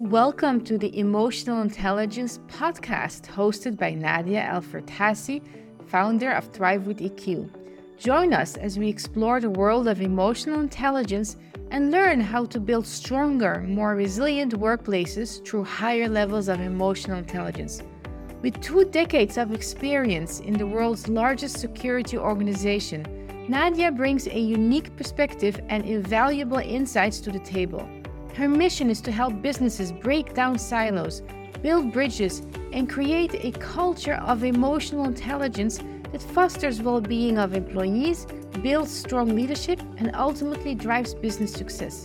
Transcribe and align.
Welcome 0.00 0.62
to 0.62 0.78
the 0.78 0.96
Emotional 0.96 1.60
Intelligence 1.60 2.38
podcast 2.46 3.22
hosted 3.22 3.76
by 3.76 3.94
Nadja 3.94 4.48
El-Fertassi, 4.48 5.42
founder 5.88 6.30
of 6.30 6.44
Thrive 6.52 6.86
with 6.86 7.00
EQ. 7.00 7.50
Join 7.98 8.32
us 8.32 8.56
as 8.56 8.78
we 8.78 8.88
explore 8.88 9.40
the 9.40 9.50
world 9.50 9.88
of 9.88 10.00
emotional 10.00 10.60
intelligence 10.60 11.36
and 11.72 11.90
learn 11.90 12.20
how 12.20 12.44
to 12.44 12.60
build 12.60 12.86
stronger, 12.86 13.64
more 13.66 13.96
resilient 13.96 14.52
workplaces 14.56 15.44
through 15.44 15.64
higher 15.64 16.08
levels 16.08 16.46
of 16.46 16.60
emotional 16.60 17.18
intelligence. 17.18 17.82
With 18.40 18.60
two 18.60 18.84
decades 18.84 19.36
of 19.36 19.52
experience 19.52 20.38
in 20.38 20.56
the 20.56 20.66
world's 20.68 21.08
largest 21.08 21.58
security 21.58 22.16
organization, 22.16 23.04
Nadja 23.48 23.96
brings 23.96 24.28
a 24.28 24.38
unique 24.38 24.94
perspective 24.96 25.60
and 25.68 25.84
invaluable 25.84 26.58
insights 26.58 27.18
to 27.18 27.32
the 27.32 27.40
table. 27.40 27.88
Her 28.34 28.48
mission 28.48 28.90
is 28.90 29.00
to 29.02 29.12
help 29.12 29.42
businesses 29.42 29.92
break 29.92 30.34
down 30.34 30.58
silos, 30.58 31.22
build 31.62 31.92
bridges, 31.92 32.42
and 32.72 32.88
create 32.88 33.34
a 33.44 33.52
culture 33.58 34.14
of 34.14 34.44
emotional 34.44 35.04
intelligence 35.04 35.80
that 36.12 36.22
fosters 36.22 36.80
well 36.80 37.00
being 37.00 37.38
of 37.38 37.54
employees, 37.54 38.26
builds 38.62 38.90
strong 38.90 39.34
leadership, 39.34 39.80
and 39.98 40.14
ultimately 40.14 40.74
drives 40.74 41.14
business 41.14 41.52
success. 41.52 42.04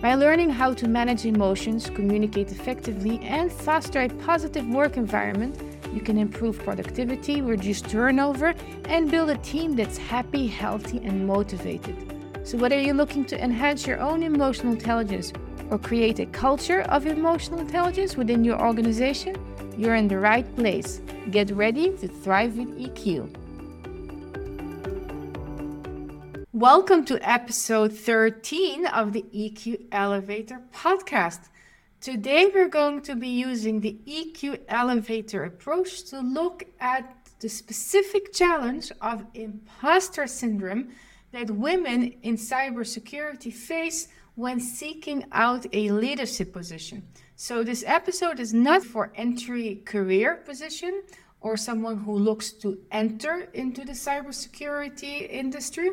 By 0.00 0.14
learning 0.14 0.50
how 0.50 0.74
to 0.74 0.88
manage 0.88 1.26
emotions, 1.26 1.90
communicate 1.90 2.52
effectively, 2.52 3.18
and 3.20 3.50
foster 3.50 4.02
a 4.02 4.08
positive 4.08 4.66
work 4.66 4.96
environment, 4.96 5.60
you 5.92 6.00
can 6.00 6.18
improve 6.18 6.58
productivity, 6.58 7.42
reduce 7.42 7.80
turnover, 7.80 8.54
and 8.84 9.10
build 9.10 9.30
a 9.30 9.36
team 9.38 9.74
that's 9.74 9.98
happy, 9.98 10.46
healthy, 10.46 10.98
and 10.98 11.26
motivated. 11.26 11.96
So, 12.44 12.58
whether 12.58 12.80
you're 12.80 12.94
looking 12.94 13.24
to 13.26 13.42
enhance 13.42 13.86
your 13.86 13.98
own 14.00 14.22
emotional 14.22 14.72
intelligence 14.72 15.32
or 15.70 15.78
create 15.78 16.18
a 16.18 16.26
culture 16.26 16.82
of 16.82 17.06
emotional 17.06 17.60
intelligence 17.60 18.16
within 18.16 18.44
your 18.44 18.60
organization, 18.60 19.36
you're 19.76 19.94
in 19.94 20.08
the 20.08 20.18
right 20.18 20.46
place. 20.56 21.00
Get 21.30 21.50
ready 21.50 21.90
to 21.98 22.08
thrive 22.08 22.56
with 22.56 22.68
EQ. 22.78 23.34
Welcome 26.52 27.04
to 27.04 27.18
episode 27.22 27.92
13 27.92 28.86
of 28.86 29.12
the 29.12 29.24
EQ 29.34 29.86
Elevator 29.92 30.60
podcast. 30.74 31.48
Today, 32.00 32.50
we're 32.52 32.68
going 32.68 33.02
to 33.02 33.14
be 33.14 33.28
using 33.28 33.80
the 33.80 33.98
EQ 34.06 34.60
Elevator 34.68 35.44
approach 35.44 36.04
to 36.04 36.20
look 36.20 36.64
at 36.80 37.14
the 37.40 37.48
specific 37.48 38.32
challenge 38.32 38.90
of 39.00 39.26
imposter 39.34 40.26
syndrome 40.26 40.88
that 41.32 41.50
women 41.50 42.14
in 42.22 42.36
cybersecurity 42.36 43.52
face 43.52 44.08
when 44.38 44.60
seeking 44.60 45.24
out 45.32 45.66
a 45.72 45.90
leadership 45.90 46.52
position. 46.52 47.02
So, 47.34 47.64
this 47.64 47.82
episode 47.84 48.38
is 48.38 48.54
not 48.54 48.84
for 48.84 49.10
entry 49.16 49.82
career 49.84 50.36
position 50.46 51.02
or 51.40 51.56
someone 51.56 51.98
who 51.98 52.12
looks 52.16 52.52
to 52.62 52.78
enter 52.92 53.48
into 53.52 53.84
the 53.84 53.96
cybersecurity 54.06 55.28
industry. 55.28 55.90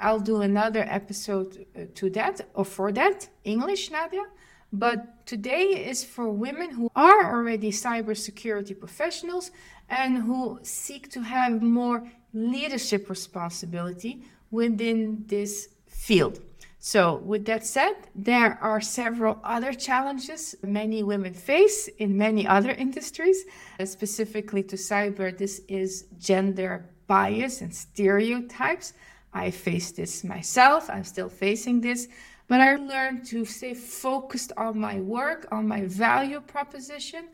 I'll 0.00 0.18
do 0.18 0.40
another 0.40 0.84
episode 0.88 1.66
uh, 1.76 1.82
to 1.94 2.10
that 2.10 2.40
or 2.54 2.64
for 2.64 2.90
that, 2.90 3.28
English, 3.44 3.90
Nadja. 3.90 4.24
But 4.72 5.24
today 5.24 5.86
is 5.88 6.02
for 6.02 6.28
women 6.28 6.70
who 6.70 6.90
are 6.96 7.32
already 7.32 7.70
cybersecurity 7.70 8.76
professionals 8.76 9.52
and 9.88 10.18
who 10.18 10.58
seek 10.64 11.12
to 11.12 11.20
have 11.22 11.62
more 11.62 12.02
leadership 12.32 13.08
responsibility 13.08 14.24
within 14.50 15.22
this 15.28 15.68
field. 15.86 16.40
So, 16.86 17.16
with 17.24 17.46
that 17.46 17.64
said, 17.64 17.94
there 18.14 18.58
are 18.60 18.82
several 18.82 19.40
other 19.42 19.72
challenges 19.72 20.54
many 20.62 21.02
women 21.02 21.32
face 21.32 21.88
in 21.88 22.18
many 22.18 22.46
other 22.46 22.72
industries. 22.72 23.46
Specifically 23.82 24.62
to 24.64 24.76
cyber, 24.76 25.34
this 25.34 25.62
is 25.66 26.04
gender 26.18 26.84
bias 27.06 27.62
and 27.62 27.74
stereotypes. 27.74 28.92
I 29.32 29.50
faced 29.50 29.96
this 29.96 30.24
myself, 30.24 30.90
I'm 30.90 31.04
still 31.04 31.30
facing 31.30 31.80
this, 31.80 32.06
but 32.48 32.60
I 32.60 32.76
learned 32.76 33.24
to 33.28 33.46
stay 33.46 33.72
focused 33.72 34.52
on 34.58 34.78
my 34.78 35.00
work, 35.00 35.48
on 35.50 35.66
my 35.66 35.86
value 35.86 36.42
proposition, 36.42 37.28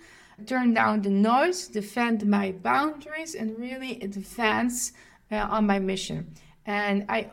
turn 0.46 0.74
down 0.74 1.02
the 1.02 1.10
noise, 1.10 1.66
defend 1.66 2.24
my 2.24 2.52
boundaries, 2.52 3.34
and 3.34 3.58
really 3.58 4.00
advance 4.00 4.92
uh, 5.32 5.38
on 5.50 5.66
my 5.66 5.80
mission. 5.80 6.34
And 6.66 7.04
I 7.08 7.32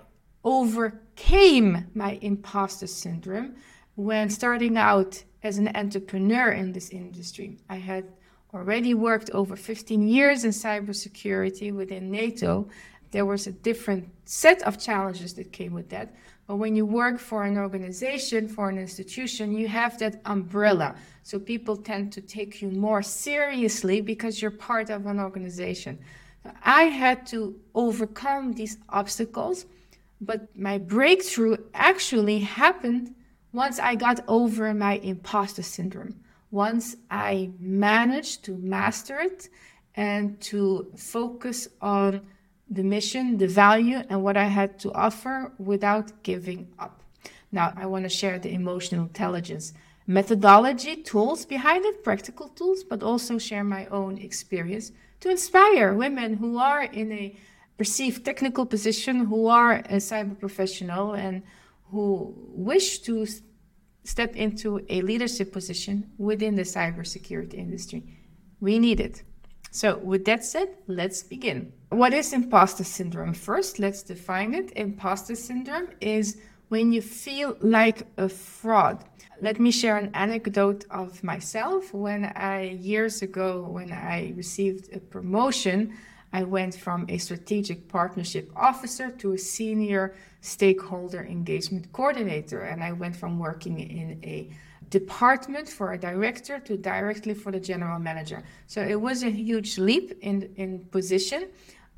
overcame 1.17 1.88
my 1.95 2.19
imposter 2.22 2.88
syndrome 2.88 3.55
when 3.95 4.29
starting 4.29 4.78
out 4.78 5.23
as 5.41 5.57
an 5.57 5.69
entrepreneur 5.75 6.51
in 6.51 6.72
this 6.72 6.89
industry. 6.89 7.57
I 7.69 7.78
had 7.78 8.05
already 8.53 8.94
worked 8.94 9.31
over 9.31 9.56
15 9.56 10.07
years 10.07 10.45
in 10.45 10.51
cybersecurity 10.51 11.73
within 11.73 12.11
NATO. 12.11 12.67
There 13.11 13.25
was 13.25 13.47
a 13.47 13.51
different 13.51 14.09
set 14.25 14.61
of 14.61 14.79
challenges 14.79 15.33
that 15.33 15.51
came 15.51 15.73
with 15.73 15.89
that. 15.89 16.13
But 16.45 16.57
when 16.57 16.75
you 16.75 16.85
work 16.85 17.19
for 17.19 17.44
an 17.44 17.57
organization, 17.57 18.47
for 18.47 18.69
an 18.69 18.77
institution, 18.77 19.57
you 19.57 19.67
have 19.67 19.97
that 20.00 20.22
umbrella. 20.25 20.95
So 21.23 21.39
people 21.39 21.75
tend 21.75 22.13
to 22.13 22.22
take 22.22 22.61
you 22.61 22.69
more 22.69 23.01
seriously 23.01 24.01
because 24.01 24.41
you're 24.41 24.51
part 24.51 24.89
of 24.89 25.07
an 25.07 25.19
organization. 25.19 25.97
I 26.63 26.83
had 26.83 27.25
to 27.27 27.59
overcome 27.73 28.53
these 28.53 28.77
obstacles 28.89 29.66
but 30.22 30.55
my 30.57 30.78
breakthrough 30.78 31.57
actually 31.73 32.39
happened 32.39 33.13
once 33.53 33.79
I 33.79 33.95
got 33.95 34.19
over 34.28 34.73
my 34.73 34.97
imposter 34.97 35.63
syndrome. 35.63 36.19
Once 36.51 36.95
I 37.11 37.51
managed 37.59 38.44
to 38.45 38.57
master 38.57 39.19
it 39.19 39.50
and 39.95 40.39
to 40.41 40.91
focus 40.95 41.67
on 41.81 42.22
the 42.69 42.83
mission, 42.83 43.38
the 43.38 43.47
value, 43.47 44.01
and 44.09 44.23
what 44.23 44.38
I 44.38 44.45
had 44.45 44.79
to 44.79 44.91
offer 44.94 45.51
without 45.57 46.23
giving 46.23 46.67
up. 46.79 47.03
Now, 47.51 47.73
I 47.75 47.85
want 47.85 48.03
to 48.03 48.09
share 48.09 48.39
the 48.39 48.53
emotional 48.53 49.03
intelligence 49.03 49.73
methodology, 50.06 50.95
tools 50.95 51.45
behind 51.45 51.83
it, 51.85 52.03
practical 52.03 52.47
tools, 52.50 52.83
but 52.83 53.03
also 53.03 53.38
share 53.38 53.63
my 53.63 53.85
own 53.88 54.17
experience 54.17 54.94
to 55.19 55.29
inspire 55.29 55.94
women 55.94 56.35
who 56.35 56.57
are 56.57 56.83
in 56.83 57.11
a 57.11 57.35
perceived 57.77 58.25
technical 58.25 58.65
position 58.65 59.25
who 59.25 59.47
are 59.47 59.73
a 59.75 59.97
cyber 59.97 60.38
professional 60.39 61.13
and 61.13 61.43
who 61.91 62.33
wish 62.49 62.99
to 62.99 63.25
step 64.03 64.35
into 64.35 64.85
a 64.89 65.01
leadership 65.01 65.51
position 65.51 66.09
within 66.17 66.55
the 66.55 66.63
cybersecurity 66.63 67.55
industry. 67.55 68.03
We 68.59 68.79
need 68.79 68.99
it. 68.99 69.23
So, 69.71 69.97
with 69.97 70.25
that 70.25 70.43
said, 70.43 70.69
let's 70.88 71.21
begin. 71.23 71.73
What 71.89 72.13
is 72.13 72.33
imposter 72.33 72.83
syndrome? 72.83 73.33
First, 73.33 73.79
let's 73.79 74.01
define 74.01 74.53
it. 74.53 74.71
Imposter 74.75 75.35
syndrome 75.35 75.89
is 76.01 76.38
when 76.69 76.91
you 76.91 77.01
feel 77.01 77.57
like 77.61 78.07
a 78.17 78.29
fraud. 78.29 79.03
Let 79.41 79.59
me 79.59 79.71
share 79.71 79.97
an 79.97 80.09
anecdote 80.13 80.85
of 80.89 81.23
myself. 81.23 81.94
When 81.94 82.25
I, 82.25 82.77
years 82.79 83.21
ago, 83.21 83.67
when 83.69 83.91
I 83.91 84.33
received 84.35 84.95
a 84.95 84.99
promotion, 84.99 85.94
I 86.33 86.43
went 86.43 86.75
from 86.75 87.05
a 87.09 87.17
strategic 87.17 87.88
partnership 87.88 88.51
officer 88.55 89.11
to 89.11 89.33
a 89.33 89.38
senior 89.38 90.15
stakeholder 90.41 91.23
engagement 91.23 91.91
coordinator. 91.93 92.61
And 92.61 92.83
I 92.83 92.91
went 92.91 93.15
from 93.15 93.39
working 93.39 93.79
in 93.79 94.19
a 94.23 94.49
department 94.89 95.67
for 95.67 95.93
a 95.93 95.97
director 95.97 96.59
to 96.59 96.77
directly 96.77 97.33
for 97.33 97.51
the 97.51 97.59
general 97.59 97.99
manager. 97.99 98.43
So 98.67 98.81
it 98.81 98.99
was 98.99 99.23
a 99.23 99.29
huge 99.29 99.77
leap 99.77 100.17
in, 100.21 100.53
in 100.55 100.85
position. 100.85 101.49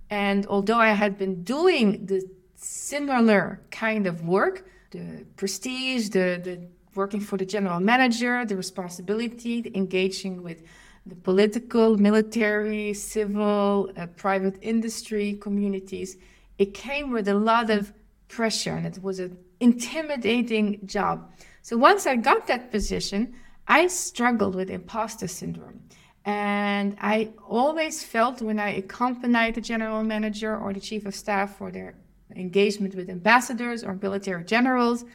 And 0.09 0.45
although 0.47 0.79
I 0.79 0.89
had 0.89 1.17
been 1.17 1.43
doing 1.43 2.05
the 2.05 2.21
similar 2.55 3.61
kind 3.71 4.07
of 4.07 4.23
work, 4.25 4.67
the 4.91 5.25
prestige, 5.35 6.09
the, 6.09 6.41
the 6.43 6.67
working 6.95 7.21
for 7.21 7.37
the 7.37 7.45
general 7.45 7.79
manager, 7.79 8.45
the 8.45 8.55
responsibility, 8.55 9.61
the 9.61 9.75
engaging 9.77 10.41
with 10.41 10.63
the 11.09 11.15
political, 11.15 11.97
military, 11.97 12.93
civil, 12.93 13.91
uh, 13.97 14.07
private 14.07 14.57
industry 14.61 15.37
communities, 15.41 16.17
it 16.57 16.73
came 16.73 17.11
with 17.11 17.27
a 17.27 17.33
lot 17.33 17.69
of 17.69 17.91
pressure 18.27 18.73
and 18.73 18.85
it 18.85 19.01
was 19.01 19.19
an 19.19 19.37
intimidating 19.59 20.79
job. 20.85 21.31
So 21.61 21.77
once 21.77 22.07
I 22.07 22.15
got 22.15 22.47
that 22.47 22.71
position, 22.71 23.33
I 23.67 23.87
struggled 23.87 24.55
with 24.55 24.69
imposter 24.69 25.27
syndrome. 25.27 25.81
And 26.25 26.95
I 27.01 27.29
always 27.47 28.03
felt 28.03 28.41
when 28.41 28.59
I 28.59 28.75
accompanied 28.75 29.55
the 29.55 29.61
general 29.61 30.03
manager 30.03 30.55
or 30.57 30.73
the 30.73 30.79
chief 30.79 31.05
of 31.05 31.15
staff 31.15 31.57
for 31.57 31.71
their 31.71 31.95
engagement 32.35 32.93
with 32.95 33.09
ambassadors 33.09 33.83
or 33.83 33.95
military 33.95 34.43
generals, 34.43 35.05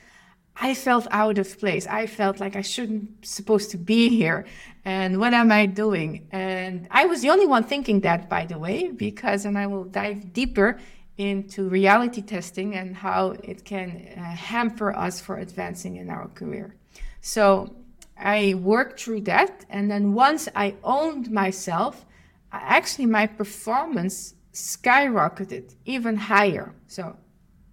I 0.57 0.75
felt 0.75 1.07
out 1.11 1.39
of 1.39 1.59
place. 1.59 1.87
I 1.87 2.07
felt 2.07 2.41
like 2.41 2.55
I 2.57 2.61
shouldn't 2.63 3.27
supposed 3.27 3.71
to 3.73 3.77
be 3.77 4.09
here. 4.09 4.47
And 4.85 5.19
what 5.19 5.35
am 5.35 5.51
I 5.51 5.67
doing? 5.67 6.27
And 6.31 6.87
I 6.91 7.07
was 7.07 7.23
the 7.23 7.31
only 7.31 7.47
one 7.47 7.65
thinking 7.65 8.01
that, 8.01 8.29
by 8.29 8.47
the 8.47 8.59
way, 8.59 8.91
because, 8.91 9.45
and 9.45 9.59
I 9.59 9.67
will 9.67 9.85
dive 9.85 10.33
deeper 10.33 10.79
into 11.19 11.69
reality 11.69 12.23
testing 12.23 12.75
and 12.75 12.97
how 12.97 13.31
it 13.43 13.65
can 13.65 14.09
uh, 14.17 14.21
hamper 14.21 14.95
us 14.97 15.21
for 15.21 15.39
advancing 15.39 15.97
in 15.97 16.11
our 16.11 16.29
career. 16.29 16.75
So 17.21 17.75
I 18.19 18.55
worked 18.55 19.01
through 19.01 19.23
that. 19.23 19.65
And 19.71 19.91
then 19.91 20.13
once 20.13 20.49
I 20.55 20.77
owned 20.85 21.31
myself, 21.31 22.05
actually 22.53 23.07
my 23.07 23.27
performance 23.27 24.35
skyrocketed 24.53 25.75
even 25.85 26.17
higher. 26.17 26.73
So, 26.87 27.17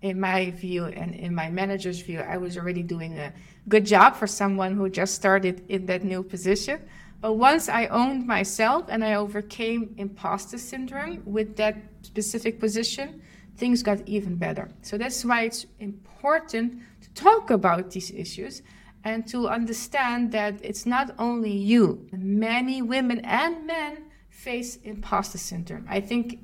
in 0.01 0.19
my 0.19 0.51
view 0.51 0.85
and 0.85 1.13
in 1.13 1.33
my 1.35 1.49
manager's 1.49 2.01
view, 2.01 2.19
I 2.19 2.37
was 2.37 2.57
already 2.57 2.83
doing 2.83 3.19
a 3.19 3.33
good 3.67 3.85
job 3.85 4.15
for 4.15 4.27
someone 4.27 4.75
who 4.75 4.89
just 4.89 5.13
started 5.13 5.63
in 5.69 5.85
that 5.85 6.03
new 6.03 6.23
position. 6.23 6.81
But 7.21 7.33
once 7.33 7.69
I 7.69 7.85
owned 7.87 8.25
myself 8.25 8.85
and 8.89 9.03
I 9.03 9.13
overcame 9.13 9.93
imposter 9.97 10.57
syndrome 10.57 11.21
with 11.25 11.55
that 11.57 11.77
specific 12.01 12.59
position, 12.59 13.21
things 13.57 13.83
got 13.83 13.99
even 14.07 14.35
better. 14.37 14.69
So 14.81 14.97
that's 14.97 15.23
why 15.23 15.43
it's 15.43 15.67
important 15.79 16.81
to 17.01 17.13
talk 17.13 17.51
about 17.51 17.91
these 17.91 18.09
issues 18.09 18.63
and 19.03 19.27
to 19.27 19.47
understand 19.47 20.31
that 20.31 20.55
it's 20.63 20.87
not 20.87 21.13
only 21.19 21.51
you. 21.51 22.07
Many 22.11 22.81
women 22.81 23.19
and 23.19 23.67
men 23.67 24.05
face 24.29 24.77
imposter 24.77 25.37
syndrome. 25.37 25.85
I 25.87 26.01
think 26.01 26.39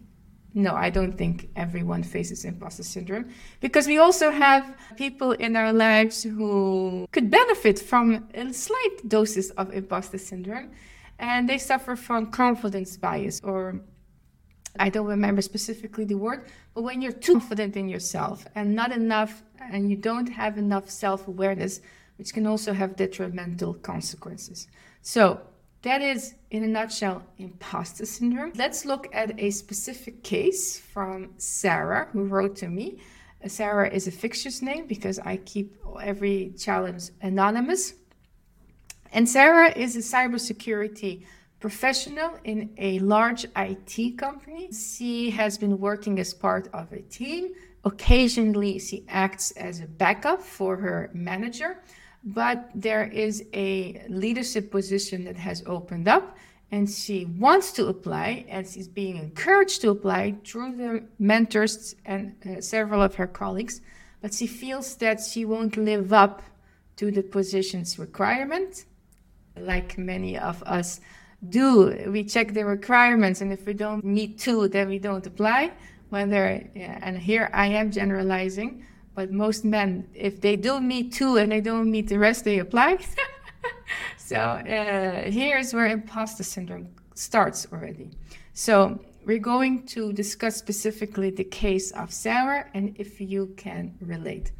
no, 0.57 0.73
I 0.73 0.89
don't 0.89 1.15
think 1.15 1.49
everyone 1.55 2.01
faces 2.01 2.43
imposter 2.43 2.81
syndrome 2.81 3.29
because 3.59 3.85
we 3.85 3.99
also 3.99 4.31
have 4.31 4.75
people 4.95 5.33
in 5.33 5.55
our 5.55 5.71
lives 5.71 6.23
who 6.23 7.07
could 7.11 7.29
benefit 7.29 7.77
from 7.77 8.27
a 8.33 8.51
slight 8.51 9.07
doses 9.07 9.51
of 9.51 9.71
imposter 9.71 10.17
syndrome 10.17 10.71
and 11.19 11.47
they 11.47 11.59
suffer 11.59 11.95
from 11.95 12.31
confidence 12.31 12.97
bias 12.97 13.39
or 13.43 13.81
I 14.79 14.89
don't 14.89 15.05
remember 15.05 15.43
specifically 15.43 16.05
the 16.05 16.17
word, 16.17 16.45
but 16.73 16.81
when 16.81 17.03
you're 17.03 17.11
too 17.11 17.33
confident 17.33 17.77
in 17.77 17.87
yourself 17.87 18.47
and 18.55 18.75
not 18.75 18.91
enough, 18.91 19.43
and 19.59 19.91
you 19.91 19.95
don't 19.95 20.27
have 20.27 20.57
enough 20.57 20.89
self 20.89 21.27
awareness, 21.27 21.81
which 22.17 22.33
can 22.33 22.47
also 22.47 22.73
have 22.73 22.95
detrimental 22.95 23.75
consequences. 23.75 24.67
So, 25.01 25.41
that 25.87 26.01
is, 26.01 26.35
in 26.51 26.63
a 26.63 26.67
nutshell, 26.67 27.23
imposter 27.37 28.05
syndrome. 28.05 28.51
Let's 28.55 28.85
look 28.85 29.07
at 29.13 29.39
a 29.39 29.51
specific 29.51 30.23
case 30.23 30.77
from 30.77 31.33
Sarah, 31.37 32.09
who 32.11 32.25
wrote 32.25 32.55
to 32.57 32.67
me. 32.67 32.99
Sarah 33.45 33.89
is 33.89 34.07
a 34.07 34.11
fictitious 34.11 34.61
name 34.61 34.87
because 34.87 35.19
I 35.19 35.37
keep 35.37 35.77
every 36.01 36.53
challenge 36.57 37.11
anonymous. 37.21 37.93
And 39.13 39.29
Sarah 39.29 39.71
is 39.77 39.95
a 39.95 39.99
cybersecurity 39.99 41.25
professional 41.59 42.37
in 42.43 42.69
a 42.77 42.99
large 42.99 43.45
IT 43.55 44.17
company. 44.17 44.69
She 44.71 45.29
has 45.31 45.57
been 45.57 45.79
working 45.79 46.19
as 46.19 46.33
part 46.33 46.67
of 46.73 46.91
a 46.91 47.01
team. 47.01 47.53
Occasionally, 47.85 48.79
she 48.79 49.05
acts 49.07 49.51
as 49.51 49.79
a 49.79 49.87
backup 49.87 50.41
for 50.41 50.75
her 50.75 51.09
manager, 51.13 51.81
but 52.27 52.69
there 52.75 53.05
is 53.05 53.45
a 53.53 54.05
leadership 54.09 54.69
position 54.69 55.23
that 55.23 55.37
has 55.37 55.63
opened 55.65 56.07
up. 56.07 56.37
And 56.69 56.89
she 56.89 57.23
wants 57.23 57.71
to 57.73 57.87
apply, 57.87 58.45
and 58.49 58.67
she's 58.67 58.89
being 58.89 59.15
encouraged 59.15 59.79
to 59.81 59.89
apply 59.91 60.35
through 60.43 60.75
the 60.75 61.05
mentors 61.17 61.95
and 62.03 62.35
uh, 62.45 62.59
several 62.59 63.01
of 63.01 63.15
her 63.15 63.27
colleagues. 63.27 63.79
But 64.21 64.33
she 64.33 64.47
feels 64.47 64.95
that 64.95 65.21
she 65.21 65.45
won't 65.45 65.77
live 65.77 66.11
up 66.11 66.41
to 66.97 67.09
the 67.09 67.23
position's 67.23 67.97
requirement, 67.97 68.83
like 69.55 69.97
many 69.97 70.37
of 70.37 70.61
us 70.63 70.99
do. 71.47 72.09
We 72.11 72.25
check 72.25 72.53
the 72.53 72.65
requirements, 72.65 73.39
and 73.39 73.53
if 73.53 73.65
we 73.65 73.73
don't 73.73 74.03
meet 74.03 74.37
two, 74.37 74.67
then 74.67 74.89
we 74.89 74.99
don't 74.99 75.25
apply. 75.25 75.71
Whether 76.09 76.67
and 76.75 77.17
here 77.17 77.49
I 77.53 77.67
am 77.67 77.91
generalizing, 77.91 78.85
but 79.17 79.31
most 79.31 79.65
men, 79.65 80.07
if 80.13 80.41
they 80.41 80.55
don't 80.55 80.87
meet 80.87 81.11
two 81.11 81.37
and 81.37 81.51
they 81.51 81.59
don't 81.59 81.89
meet 81.89 82.07
the 82.07 82.19
rest, 82.19 82.43
they 82.43 82.59
apply. 82.59 82.99
so 84.17 84.35
uh, 84.35 85.23
here's 85.31 85.73
where 85.73 85.87
imposter 85.87 86.43
syndrome 86.43 86.89
starts 87.15 87.65
already. 87.73 88.11
So 88.53 88.99
we're 89.25 89.39
going 89.39 89.87
to 89.87 90.13
discuss 90.13 90.55
specifically 90.55 91.31
the 91.31 91.45
case 91.45 91.89
of 91.93 92.13
Sarah 92.13 92.67
and 92.75 92.95
if 92.99 93.19
you 93.19 93.55
can 93.57 93.95
relate. 94.01 94.51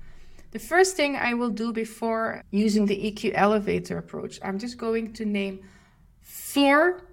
The 0.49 0.59
first 0.59 0.95
thing 0.95 1.15
I 1.15 1.35
will 1.35 1.51
do 1.51 1.71
before 1.71 2.41
using 2.49 2.87
the 2.87 2.97
EQ 3.11 3.33
elevator 3.35 3.99
approach, 3.99 4.39
I'm 4.41 4.57
just 4.57 4.79
going 4.79 5.13
to 5.13 5.23
name 5.23 5.59
four 6.19 7.03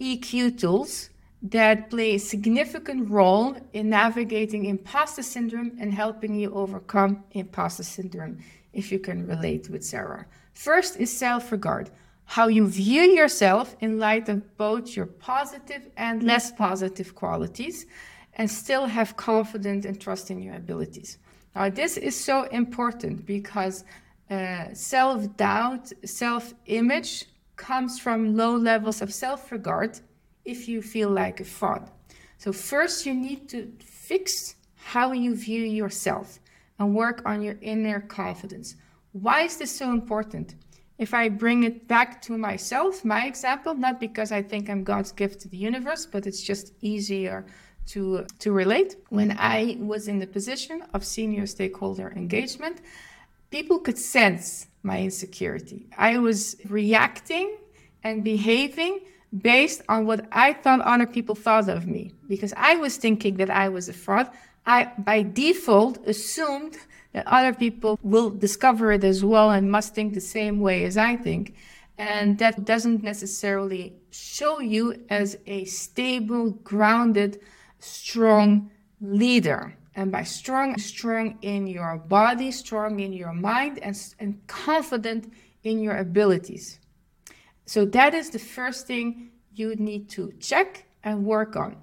EQ 0.00 0.56
tools 0.60 1.10
that 1.42 1.90
play 1.90 2.14
a 2.14 2.18
significant 2.18 3.10
role 3.10 3.56
in 3.72 3.90
navigating 3.90 4.66
imposter 4.66 5.22
syndrome 5.22 5.72
and 5.80 5.92
helping 5.92 6.34
you 6.36 6.54
overcome 6.54 7.24
imposter 7.32 7.82
syndrome, 7.82 8.38
if 8.72 8.92
you 8.92 8.98
can 8.98 9.26
relate 9.26 9.68
with 9.68 9.84
Sarah. 9.84 10.26
First 10.54 11.00
is 11.00 11.14
self 11.16 11.50
regard, 11.50 11.90
how 12.24 12.46
you 12.46 12.68
view 12.68 13.02
yourself 13.02 13.76
in 13.80 13.98
light 13.98 14.28
of 14.28 14.56
both 14.56 14.96
your 14.96 15.06
positive 15.06 15.88
and 15.96 16.22
less 16.22 16.52
positive 16.52 17.14
qualities, 17.14 17.86
and 18.34 18.48
still 18.48 18.86
have 18.86 19.16
confidence 19.16 19.84
and 19.84 20.00
trust 20.00 20.30
in 20.30 20.40
your 20.40 20.54
abilities. 20.54 21.18
Now, 21.56 21.68
this 21.68 21.96
is 21.96 22.18
so 22.18 22.44
important 22.44 23.26
because 23.26 23.84
uh, 24.30 24.66
self 24.74 25.36
doubt, 25.36 25.92
self 26.04 26.54
image, 26.66 27.26
comes 27.56 27.98
from 27.98 28.36
low 28.36 28.56
levels 28.56 29.02
of 29.02 29.12
self 29.12 29.50
regard 29.50 30.00
if 30.44 30.68
you 30.68 30.82
feel 30.82 31.10
like 31.10 31.40
a 31.40 31.44
fraud. 31.44 31.90
So, 32.38 32.52
first, 32.52 33.06
you 33.06 33.14
need 33.14 33.48
to 33.50 33.72
fix 33.80 34.56
how 34.76 35.12
you 35.12 35.36
view 35.36 35.62
yourself 35.62 36.40
and 36.78 36.94
work 36.94 37.22
on 37.24 37.42
your 37.42 37.56
inner 37.60 38.00
confidence. 38.00 38.76
Why 39.12 39.42
is 39.42 39.56
this 39.56 39.70
so 39.76 39.90
important? 39.90 40.56
If 40.98 41.14
I 41.14 41.28
bring 41.28 41.64
it 41.64 41.88
back 41.88 42.20
to 42.22 42.36
myself, 42.36 43.04
my 43.04 43.26
example, 43.26 43.74
not 43.74 44.00
because 44.00 44.32
I 44.32 44.42
think 44.42 44.68
I'm 44.68 44.84
God's 44.84 45.12
gift 45.12 45.40
to 45.40 45.48
the 45.48 45.56
universe, 45.56 46.06
but 46.06 46.26
it's 46.26 46.42
just 46.42 46.72
easier 46.80 47.46
to, 47.86 48.26
to 48.38 48.52
relate. 48.52 48.96
When 49.08 49.36
I 49.38 49.76
was 49.80 50.08
in 50.08 50.18
the 50.18 50.26
position 50.26 50.82
of 50.94 51.04
senior 51.04 51.46
stakeholder 51.46 52.12
engagement, 52.16 52.80
people 53.50 53.78
could 53.78 53.98
sense 53.98 54.68
my 54.82 55.00
insecurity. 55.00 55.86
I 55.96 56.18
was 56.18 56.56
reacting 56.68 57.56
and 58.04 58.24
behaving 58.24 59.00
based 59.36 59.82
on 59.88 60.06
what 60.06 60.26
I 60.32 60.52
thought 60.52 60.80
other 60.80 61.06
people 61.06 61.34
thought 61.34 61.68
of 61.68 61.86
me 61.86 62.12
because 62.28 62.52
I 62.56 62.76
was 62.76 62.96
thinking 62.96 63.36
that 63.36 63.50
I 63.50 63.68
was 63.68 63.88
a 63.88 63.92
fraud. 63.92 64.30
I, 64.66 64.92
by 64.98 65.22
default, 65.22 66.06
assumed 66.06 66.76
that 67.12 67.26
other 67.26 67.52
people 67.54 67.98
will 68.02 68.30
discover 68.30 68.92
it 68.92 69.04
as 69.04 69.24
well 69.24 69.50
and 69.50 69.70
must 69.70 69.94
think 69.94 70.14
the 70.14 70.20
same 70.20 70.60
way 70.60 70.84
as 70.84 70.96
I 70.96 71.16
think. 71.16 71.54
And 71.98 72.38
that 72.38 72.64
doesn't 72.64 73.02
necessarily 73.02 73.94
show 74.10 74.60
you 74.60 75.04
as 75.10 75.36
a 75.46 75.64
stable, 75.64 76.50
grounded, 76.50 77.40
strong 77.78 78.70
leader 79.00 79.74
and 79.94 80.10
by 80.10 80.22
strong 80.22 80.78
strong 80.78 81.36
in 81.42 81.66
your 81.66 81.96
body 81.96 82.50
strong 82.50 83.00
in 83.00 83.12
your 83.12 83.32
mind 83.32 83.78
and, 83.80 83.96
and 84.20 84.40
confident 84.46 85.32
in 85.64 85.80
your 85.80 85.96
abilities 85.96 86.78
so 87.72 87.86
that 87.86 88.12
is 88.12 88.28
the 88.28 88.38
first 88.38 88.86
thing 88.86 89.30
you 89.54 89.74
need 89.76 90.10
to 90.10 90.30
check 90.40 90.84
and 91.04 91.24
work 91.24 91.56
on. 91.56 91.78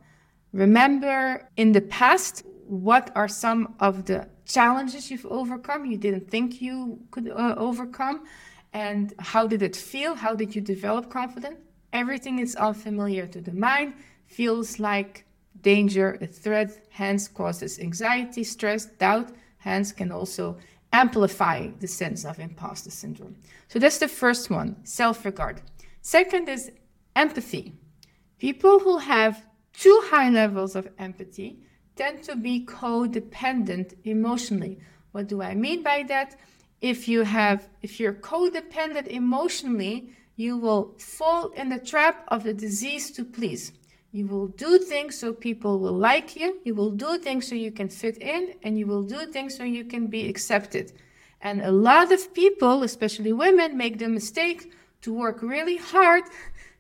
Remember 0.54 1.50
in 1.58 1.72
the 1.72 1.82
past 1.82 2.44
what 2.68 3.10
are 3.16 3.28
some 3.28 3.74
of 3.80 4.06
the 4.06 4.30
challenges 4.46 5.10
you've 5.10 5.26
overcome? 5.26 5.86
You 5.86 5.98
didn't 5.98 6.30
think 6.30 6.62
you 6.62 7.00
could 7.10 7.28
uh, 7.32 7.56
overcome. 7.58 8.28
And 8.72 9.16
how 9.18 9.48
did 9.48 9.64
it 9.64 9.76
feel? 9.76 10.14
How 10.14 10.36
did 10.36 10.56
you 10.56 10.62
develop 10.62 11.10
confidence? 11.10 11.58
Everything 11.92 12.38
is 12.38 12.56
unfamiliar 12.56 13.26
to 13.26 13.42
the 13.42 13.54
mind. 13.54 13.96
Feels 14.28 14.80
like 14.80 15.26
danger, 15.64 16.20
a 16.22 16.28
threat, 16.28 16.86
hence 16.92 17.28
causes 17.28 17.80
anxiety, 17.80 18.44
stress, 18.44 18.86
doubt, 18.86 19.32
hence 19.58 19.92
can 19.92 20.12
also 20.12 20.56
amplify 20.94 21.70
the 21.80 21.88
sense 21.88 22.26
of 22.26 22.38
imposter 22.38 22.92
syndrome. 22.92 23.38
So 23.70 23.80
that's 23.80 23.98
the 23.98 24.08
first 24.08 24.52
one, 24.52 24.76
self 24.84 25.26
regard. 25.26 25.64
Second 26.02 26.48
is 26.50 26.72
empathy. 27.16 27.74
People 28.38 28.80
who 28.80 28.98
have 29.00 29.46
too 29.74 30.02
high 30.06 30.30
levels 30.30 30.76
of 30.76 30.90
empathy 30.98 31.60
tend 31.96 32.24
to 32.24 32.36
be 32.36 32.66
codependent 32.66 33.94
emotionally. 34.06 34.80
What 35.12 35.28
do 35.28 35.42
I 35.42 35.56
mean 35.56 35.84
by 35.84 36.04
that? 36.08 36.36
If 36.82 37.08
you 37.10 37.24
have 37.24 37.68
if 37.82 38.00
you're 38.00 38.14
codependent 38.14 39.08
emotionally, 39.08 40.12
you 40.38 40.58
will 40.58 40.96
fall 40.98 41.50
in 41.50 41.68
the 41.68 41.80
trap 41.80 42.24
of 42.30 42.44
the 42.44 42.54
disease 42.54 43.12
to 43.12 43.26
please. 43.26 43.74
You 44.12 44.26
will 44.26 44.48
do 44.48 44.80
things 44.80 45.20
so 45.20 45.34
people 45.34 45.80
will 45.80 45.98
like 45.98 46.36
you. 46.36 46.60
You 46.64 46.74
will 46.74 46.92
do 46.92 47.18
things 47.18 47.48
so 47.48 47.56
you 47.56 47.72
can 47.72 47.90
fit 47.90 48.18
in, 48.18 48.56
and 48.64 48.80
you 48.80 48.88
will 48.88 49.04
do 49.04 49.26
things 49.26 49.58
so 49.58 49.64
you 49.64 49.84
can 49.84 50.08
be 50.08 50.30
accepted. 50.30 50.94
And 51.42 51.62
a 51.62 51.72
lot 51.72 52.12
of 52.12 52.34
people, 52.34 52.84
especially 52.84 53.34
women, 53.34 53.78
make 53.78 54.00
the 54.00 54.08
mistake 54.08 54.72
to 55.02 55.14
work 55.14 55.42
really 55.42 55.78
hard 55.78 56.24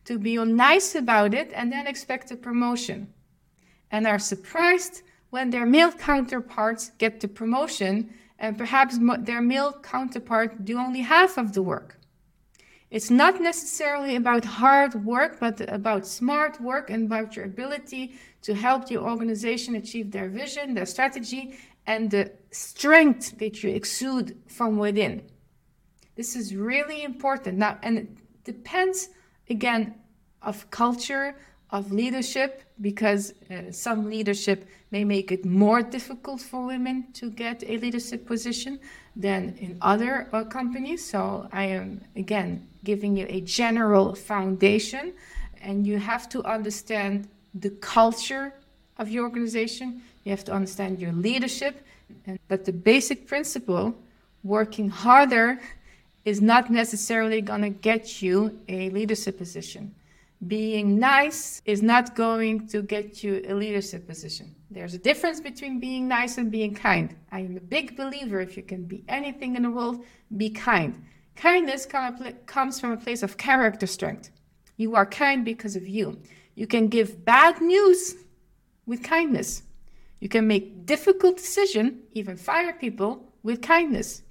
to 0.06 0.18
be 0.18 0.38
nice 0.38 0.96
about 0.96 1.34
it 1.34 1.52
and 1.54 1.72
then 1.72 1.88
expect 1.88 2.32
a 2.32 2.36
promotion. 2.36 3.14
And 3.92 4.08
are 4.08 4.20
surprised 4.20 5.02
when 5.30 5.50
their 5.50 5.66
male 5.66 5.92
counterparts 5.92 6.92
get 6.98 7.20
the 7.20 7.28
promotion 7.28 8.14
and 8.38 8.58
perhaps 8.58 8.98
their 9.20 9.42
male 9.42 9.74
counterpart 9.84 10.66
do 10.66 10.78
only 10.78 11.02
half 11.02 11.38
of 11.38 11.54
the 11.54 11.62
work. 11.62 12.00
It's 12.90 13.12
not 13.12 13.40
necessarily 13.40 14.16
about 14.16 14.46
hard 14.46 15.06
work, 15.06 15.40
but 15.40 15.62
about 15.72 16.08
smart 16.08 16.60
work 16.60 16.90
and 16.90 17.06
about 17.06 17.36
your 17.36 17.46
ability 17.46 18.14
to 18.42 18.56
help 18.56 18.90
your 18.90 19.08
organization 19.08 19.76
achieve 19.76 20.12
their 20.12 20.28
vision, 20.28 20.74
their 20.74 20.88
strategy, 20.88 21.56
and 21.86 22.10
the 22.10 22.32
strength 22.50 23.38
that 23.38 23.62
you 23.62 23.70
exude 23.70 24.38
from 24.48 24.78
within. 24.78 25.22
This 26.20 26.36
is 26.36 26.54
really 26.54 27.04
important. 27.04 27.58
Now, 27.58 27.78
and 27.82 27.98
it 27.98 28.10
depends 28.44 29.08
again 29.50 29.96
of 30.42 30.70
culture, 30.70 31.34
of 31.70 31.94
leadership, 31.94 32.62
because 32.82 33.32
uh, 33.50 33.72
some 33.72 34.10
leadership 34.10 34.68
may 34.92 35.06
make 35.06 35.32
it 35.32 35.46
more 35.46 35.82
difficult 35.82 36.42
for 36.42 36.66
women 36.66 37.06
to 37.14 37.32
get 37.32 37.64
a 37.64 37.78
leadership 37.78 38.26
position 38.26 38.82
than 39.16 39.56
in 39.62 39.78
other 39.82 40.28
uh, 40.34 40.44
companies. 40.44 41.10
So 41.10 41.48
I 41.54 41.64
am 41.68 42.02
again 42.18 42.68
giving 42.84 43.16
you 43.16 43.26
a 43.30 43.40
general 43.40 44.14
foundation, 44.14 45.14
and 45.62 45.88
you 45.88 46.00
have 46.00 46.28
to 46.34 46.44
understand 46.44 47.30
the 47.54 47.70
culture 47.80 48.54
of 48.98 49.08
your 49.08 49.24
organization. 49.24 50.02
You 50.26 50.32
have 50.32 50.44
to 50.44 50.52
understand 50.52 51.00
your 51.00 51.14
leadership, 51.14 51.76
and, 52.26 52.38
but 52.50 52.66
the 52.66 52.74
basic 52.74 53.26
principle: 53.26 53.96
working 54.44 54.90
harder 54.90 55.60
is 56.26 56.42
not 56.42 56.70
necessarily 56.70 57.42
going 57.42 57.62
to 57.62 57.70
get 57.70 58.22
you 58.22 58.60
a 58.68 58.90
leadership 58.90 59.38
position. 59.38 59.96
Being 60.48 61.00
nice 61.00 61.62
is 61.66 61.82
not 61.82 62.16
going 62.16 62.68
to 62.68 62.82
get 62.82 63.24
you 63.24 63.44
a 63.48 63.54
leadership 63.54 64.08
position. 64.08 64.56
There's 64.72 64.94
a 64.94 65.00
difference 65.00 65.42
between 65.42 65.80
being 65.80 66.08
nice 66.08 66.38
and 66.38 66.50
being 66.52 66.74
kind. 66.74 67.16
I 67.32 67.42
am 67.42 67.58
a 67.58 67.62
big 67.62 67.98
believer 67.98 68.40
if 68.40 68.56
you 68.56 68.64
can 68.64 68.86
be 68.86 69.04
anything 69.08 69.56
in 69.56 69.64
the 69.64 69.72
world, 69.72 70.06
be 70.38 70.50
kind. 70.50 71.04
Kindness 71.36 71.86
comes 72.46 72.80
from 72.80 72.92
a 72.92 72.98
place 72.98 73.24
of 73.24 73.38
character 73.38 73.88
strength. 73.88 74.30
You 74.78 74.96
are 74.96 75.06
kind 75.06 75.44
because 75.44 75.76
of 75.76 75.88
you. 75.88 76.20
You 76.56 76.68
can 76.68 76.88
give 76.88 77.26
bad 77.26 77.62
news 77.62 78.16
with 78.86 79.04
kindness. 79.04 79.64
You 80.20 80.30
can 80.30 80.48
make 80.48 80.86
difficult 80.86 81.38
decisions, 81.38 81.94
even 82.14 82.38
fire 82.38 82.74
people, 82.74 83.26
with 83.44 83.62
kindness. 83.62 84.22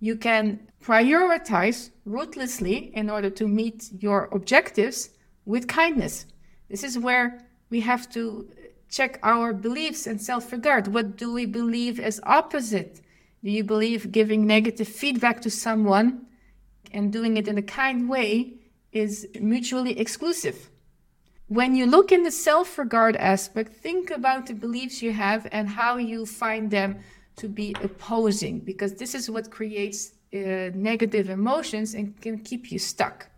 You 0.00 0.16
can 0.16 0.60
prioritize 0.82 1.90
ruthlessly 2.06 2.90
in 2.94 3.10
order 3.10 3.30
to 3.30 3.46
meet 3.46 3.90
your 4.02 4.28
objectives 4.32 5.10
with 5.44 5.68
kindness. 5.68 6.26
This 6.70 6.82
is 6.82 6.98
where 6.98 7.46
we 7.68 7.80
have 7.80 8.08
to 8.10 8.48
check 8.88 9.20
our 9.22 9.52
beliefs 9.52 10.06
and 10.06 10.20
self 10.20 10.50
regard. 10.52 10.88
What 10.88 11.16
do 11.16 11.32
we 11.32 11.46
believe 11.46 12.00
as 12.00 12.20
opposite? 12.24 13.00
Do 13.44 13.50
you 13.50 13.62
believe 13.62 14.10
giving 14.12 14.46
negative 14.46 14.88
feedback 14.88 15.40
to 15.42 15.50
someone 15.50 16.26
and 16.92 17.12
doing 17.12 17.36
it 17.36 17.46
in 17.46 17.58
a 17.58 17.62
kind 17.62 18.08
way 18.08 18.54
is 18.92 19.28
mutually 19.40 19.98
exclusive? 19.98 20.70
When 21.46 21.74
you 21.74 21.86
look 21.86 22.12
in 22.12 22.22
the 22.22 22.30
self 22.30 22.78
regard 22.78 23.16
aspect, 23.16 23.74
think 23.74 24.10
about 24.10 24.46
the 24.46 24.54
beliefs 24.54 25.02
you 25.02 25.12
have 25.12 25.46
and 25.52 25.68
how 25.68 25.96
you 25.96 26.24
find 26.24 26.70
them 26.70 27.00
to 27.40 27.48
be 27.48 27.74
opposing, 27.82 28.60
because 28.60 28.94
this 28.94 29.14
is 29.14 29.30
what 29.30 29.50
creates 29.50 30.12
uh, 30.32 30.70
negative 30.74 31.28
emotions 31.28 31.94
and 31.94 32.20
can 32.20 32.38
keep 32.38 32.70
you 32.70 32.78
stuck. 32.78 33.28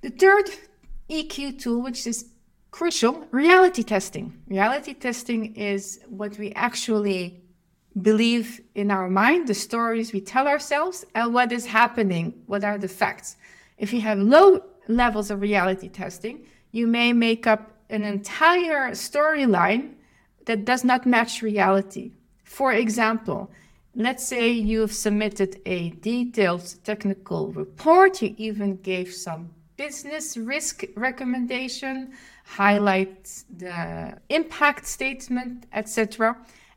The 0.00 0.10
third 0.10 0.50
EQ 1.08 1.60
tool, 1.60 1.82
which 1.82 2.06
is 2.06 2.26
crucial, 2.70 3.26
reality 3.30 3.82
testing. 3.82 4.32
Reality 4.48 4.94
testing 4.94 5.54
is 5.54 6.00
what 6.08 6.38
we 6.38 6.52
actually 6.54 7.40
believe 8.00 8.60
in 8.74 8.90
our 8.90 9.08
mind, 9.08 9.46
the 9.46 9.54
stories 9.54 10.12
we 10.12 10.20
tell 10.20 10.48
ourselves, 10.48 11.04
and 11.14 11.34
what 11.34 11.52
is 11.52 11.66
happening, 11.66 12.42
what 12.46 12.64
are 12.64 12.78
the 12.78 12.88
facts. 12.88 13.36
If 13.76 13.92
you 13.92 14.00
have 14.00 14.18
low 14.18 14.64
levels 14.88 15.30
of 15.30 15.42
reality 15.42 15.88
testing, 15.88 16.46
you 16.72 16.86
may 16.86 17.12
make 17.12 17.46
up 17.46 17.70
an 17.90 18.02
entire 18.02 18.90
storyline 18.92 19.92
that 20.46 20.64
does 20.64 20.84
not 20.84 21.06
match 21.06 21.42
reality. 21.42 22.12
For 22.44 22.72
example, 22.72 23.50
let's 23.94 24.26
say 24.26 24.50
you've 24.50 24.92
submitted 24.92 25.60
a 25.66 25.90
detailed 25.90 26.74
technical 26.84 27.52
report, 27.52 28.22
you 28.22 28.34
even 28.38 28.76
gave 28.76 29.12
some 29.12 29.50
business 29.76 30.36
risk 30.36 30.84
recommendation, 30.96 32.12
highlight 32.44 33.42
the 33.56 34.18
impact 34.28 34.86
statement, 34.86 35.66
etc. 35.72 36.36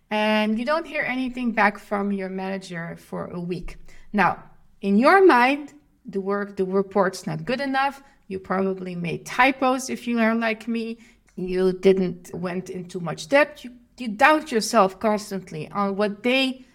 And 0.09 0.57
you 0.57 0.65
don't 0.65 0.87
hear 0.87 1.03
anything 1.03 1.51
back 1.51 1.77
from 1.77 2.11
your 2.11 2.29
manager 2.29 2.95
for 2.97 3.27
a 3.27 3.39
week. 3.39 3.77
Now, 4.13 4.43
in 4.81 4.97
your 4.97 5.25
mind, 5.25 5.73
the 6.05 6.21
work, 6.21 6.55
the 6.55 6.65
report's 6.65 7.25
not 7.25 7.45
good 7.45 7.61
enough. 7.61 8.03
You 8.27 8.39
probably 8.39 8.95
made 8.95 9.25
typos 9.25 9.89
if 9.89 10.07
you 10.07 10.19
are 10.19 10.35
like 10.35 10.67
me. 10.67 10.97
You 11.35 11.73
didn't 11.73 12.31
went 12.33 12.69
into 12.69 12.99
much 12.99 13.27
depth. 13.27 13.65
You, 13.65 13.71
you 13.97 14.07
doubt 14.09 14.51
yourself 14.51 14.99
constantly 14.99 15.69
on 15.69 15.95
what 15.95 16.23
they, 16.23 16.65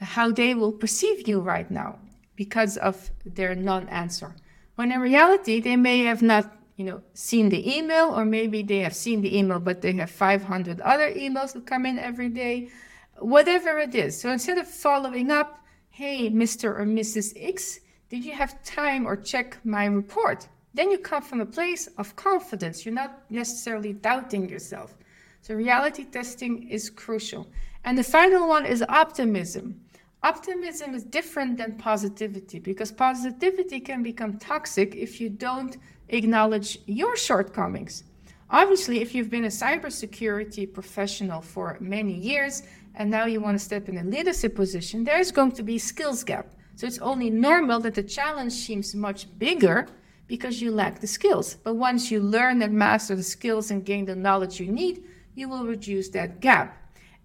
how 0.00 0.30
they 0.30 0.54
will 0.54 0.72
perceive 0.72 1.28
you 1.28 1.40
right 1.40 1.70
now 1.70 1.98
because 2.36 2.76
of 2.76 3.10
their 3.24 3.54
non-answer. 3.54 4.34
When 4.76 4.92
in 4.92 5.00
reality, 5.00 5.60
they 5.60 5.76
may 5.76 6.00
have 6.04 6.22
not, 6.22 6.56
you 6.76 6.84
know, 6.84 7.02
seen 7.12 7.48
the 7.48 7.76
email, 7.76 8.14
or 8.14 8.24
maybe 8.24 8.62
they 8.62 8.78
have 8.78 8.94
seen 8.94 9.20
the 9.22 9.36
email, 9.36 9.58
but 9.58 9.82
they 9.82 9.92
have 9.94 10.10
500 10.10 10.80
other 10.80 11.12
emails 11.12 11.52
that 11.52 11.66
come 11.66 11.84
in 11.84 11.98
every 11.98 12.28
day, 12.28 12.70
whatever 13.18 13.78
it 13.78 13.94
is. 13.94 14.20
So 14.20 14.30
instead 14.30 14.56
of 14.56 14.68
following 14.68 15.30
up, 15.30 15.64
hey, 15.90 16.30
Mr. 16.30 16.78
or 16.78 16.86
Mrs. 16.86 17.34
X, 17.36 17.80
did 18.08 18.24
you 18.24 18.32
have 18.32 18.62
time 18.62 19.04
or 19.04 19.16
check 19.16 19.58
my 19.64 19.84
report? 19.86 20.48
Then 20.74 20.90
you 20.90 20.98
come 20.98 21.22
from 21.22 21.40
a 21.40 21.46
place 21.46 21.88
of 21.98 22.14
confidence. 22.16 22.84
You're 22.84 22.94
not 22.94 23.22
necessarily 23.30 23.92
doubting 23.92 24.48
yourself. 24.48 24.96
So 25.40 25.54
reality 25.54 26.04
testing 26.04 26.68
is 26.68 26.90
crucial. 26.90 27.46
And 27.84 27.96
the 27.96 28.04
final 28.04 28.48
one 28.48 28.66
is 28.66 28.84
optimism. 28.88 29.80
Optimism 30.22 30.94
is 30.94 31.04
different 31.04 31.58
than 31.58 31.76
positivity 31.76 32.58
because 32.58 32.90
positivity 32.90 33.80
can 33.80 34.02
become 34.02 34.36
toxic 34.38 34.94
if 34.96 35.20
you 35.20 35.30
don't 35.30 35.76
acknowledge 36.08 36.78
your 36.86 37.16
shortcomings. 37.16 38.04
Obviously, 38.50 39.00
if 39.00 39.14
you've 39.14 39.30
been 39.30 39.44
a 39.44 39.48
cybersecurity 39.48 40.72
professional 40.72 41.40
for 41.40 41.76
many 41.80 42.14
years 42.14 42.62
and 42.94 43.10
now 43.10 43.26
you 43.26 43.40
want 43.40 43.58
to 43.58 43.64
step 43.64 43.88
in 43.88 43.98
a 43.98 44.04
leadership 44.04 44.56
position, 44.56 45.04
there's 45.04 45.30
going 45.30 45.52
to 45.52 45.62
be 45.62 45.78
skills 45.78 46.24
gap. 46.24 46.46
So 46.74 46.86
it's 46.86 46.98
only 46.98 47.30
normal 47.30 47.78
that 47.80 47.94
the 47.94 48.02
challenge 48.02 48.52
seems 48.52 48.94
much 48.94 49.26
bigger 49.38 49.86
because 50.28 50.62
you 50.62 50.70
lack 50.70 51.00
the 51.00 51.06
skills. 51.06 51.56
But 51.56 51.74
once 51.74 52.10
you 52.10 52.20
learn 52.20 52.62
and 52.62 52.74
master 52.74 53.16
the 53.16 53.22
skills 53.22 53.70
and 53.72 53.84
gain 53.84 54.04
the 54.04 54.14
knowledge 54.14 54.60
you 54.60 54.70
need, 54.70 55.02
you 55.34 55.48
will 55.48 55.66
reduce 55.66 56.10
that 56.10 56.40
gap. 56.40 56.76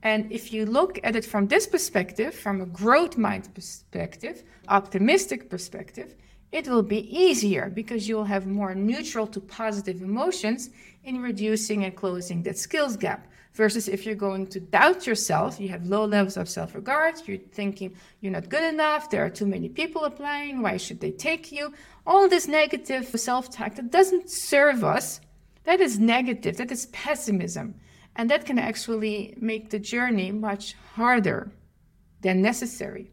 And 0.01 0.31
if 0.31 0.51
you 0.51 0.65
look 0.65 0.99
at 1.03 1.15
it 1.15 1.25
from 1.25 1.47
this 1.47 1.67
perspective, 1.67 2.33
from 2.33 2.61
a 2.61 2.65
growth 2.65 3.17
mind 3.17 3.53
perspective, 3.53 4.43
optimistic 4.67 5.49
perspective, 5.49 6.15
it 6.53 6.67
will 6.67 6.83
be 6.83 7.01
easier 7.09 7.67
because 7.67 8.07
you'll 8.07 8.25
have 8.25 8.45
more 8.45 8.75
neutral 8.75 9.25
to 9.25 9.39
positive 9.39 10.03
emotions 10.03 10.69
in 11.03 11.19
reducing 11.19 11.83
and 11.83 11.95
closing 11.95 12.43
that 12.43 12.59
skills 12.59 12.95
gap. 12.95 13.27
Versus 13.55 13.87
if 13.87 14.05
you're 14.05 14.15
going 14.15 14.47
to 14.47 14.59
doubt 14.59 15.05
yourself, 15.05 15.59
you 15.59 15.69
have 15.69 15.85
low 15.85 16.05
levels 16.05 16.37
of 16.37 16.49
self 16.49 16.73
regard, 16.73 17.15
you're 17.27 17.37
thinking 17.37 17.95
you're 18.19 18.31
not 18.31 18.49
good 18.49 18.63
enough, 18.63 19.09
there 19.09 19.25
are 19.25 19.29
too 19.29 19.45
many 19.45 19.69
people 19.69 20.05
applying, 20.05 20.61
why 20.61 20.77
should 20.77 20.99
they 20.99 21.11
take 21.11 21.51
you? 21.51 21.73
All 22.05 22.27
this 22.27 22.47
negative 22.47 23.07
self 23.19 23.51
talk 23.51 23.75
that 23.75 23.91
doesn't 23.91 24.29
serve 24.29 24.83
us, 24.83 25.21
that 25.65 25.81
is 25.81 25.99
negative, 25.99 26.57
that 26.57 26.71
is 26.71 26.87
pessimism. 26.87 27.75
And 28.15 28.29
that 28.29 28.45
can 28.45 28.59
actually 28.59 29.35
make 29.39 29.71
the 29.71 29.79
journey 29.79 30.31
much 30.31 30.75
harder 30.95 31.51
than 32.21 32.41
necessary. 32.41 33.12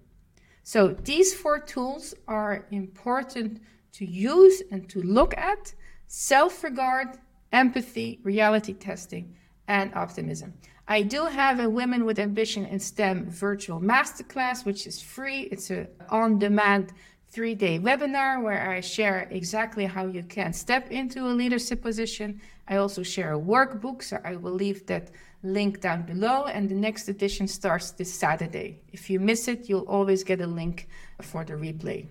So 0.63 0.89
these 0.89 1.35
four 1.35 1.59
tools 1.59 2.15
are 2.29 2.67
important 2.71 3.61
to 3.93 4.05
use 4.05 4.63
and 4.71 4.89
to 4.91 5.03
look 5.03 5.37
at 5.37 5.75
self 6.07 6.63
regard, 6.63 7.19
empathy, 7.53 8.21
reality 8.23 8.73
testing, 8.75 9.35
and 9.69 9.95
optimism. 9.95 10.55
I 10.89 11.03
do 11.03 11.27
have 11.27 11.61
a 11.61 11.71
Women 11.71 12.05
with 12.05 12.19
Ambition 12.19 12.67
in 12.67 12.81
STEM 12.81 13.31
virtual 13.31 13.81
masterclass, 13.81 14.65
which 14.65 14.87
is 14.87 15.01
free. 15.01 15.43
It's 15.53 15.71
an 15.71 15.87
on 16.09 16.39
demand 16.39 16.93
three 17.29 17.55
day 17.55 17.79
webinar 17.79 18.43
where 18.43 18.71
I 18.71 18.81
share 18.81 19.29
exactly 19.31 19.85
how 19.85 20.07
you 20.07 20.25
can 20.25 20.53
step 20.53 20.91
into 20.91 21.27
a 21.27 21.33
leadership 21.33 21.81
position. 21.81 22.41
I 22.71 22.77
also 22.77 23.03
share 23.03 23.35
a 23.35 23.39
workbook, 23.39 24.03
so 24.03 24.21
I 24.25 24.37
will 24.37 24.53
leave 24.53 24.87
that 24.87 25.11
link 25.43 25.81
down 25.81 26.03
below. 26.03 26.45
And 26.45 26.69
the 26.69 26.77
next 26.77 27.09
edition 27.09 27.49
starts 27.49 27.91
this 27.91 28.15
Saturday. 28.15 28.81
If 28.93 29.11
you 29.11 29.19
miss 29.19 29.49
it, 29.49 29.69
you'll 29.69 29.89
always 29.89 30.23
get 30.23 30.41
a 30.41 30.47
link 30.47 30.89
for 31.21 31.45
the 31.45 31.55
replay. 31.55 32.07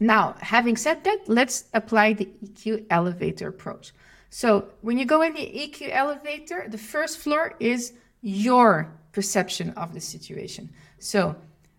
Now, 0.00 0.34
having 0.40 0.76
said 0.76 1.04
that, 1.04 1.20
let's 1.28 1.66
apply 1.74 2.14
the 2.14 2.28
EQ 2.44 2.86
elevator 2.90 3.48
approach. 3.48 3.92
So, 4.30 4.68
when 4.80 4.98
you 4.98 5.04
go 5.04 5.22
in 5.22 5.34
the 5.34 5.46
EQ 5.46 5.90
elevator, 5.92 6.66
the 6.68 6.78
first 6.78 7.18
floor 7.18 7.54
is 7.60 7.92
your 8.20 8.92
perception 9.12 9.70
of 9.76 9.94
the 9.94 10.00
situation. 10.00 10.70
So, 10.98 11.36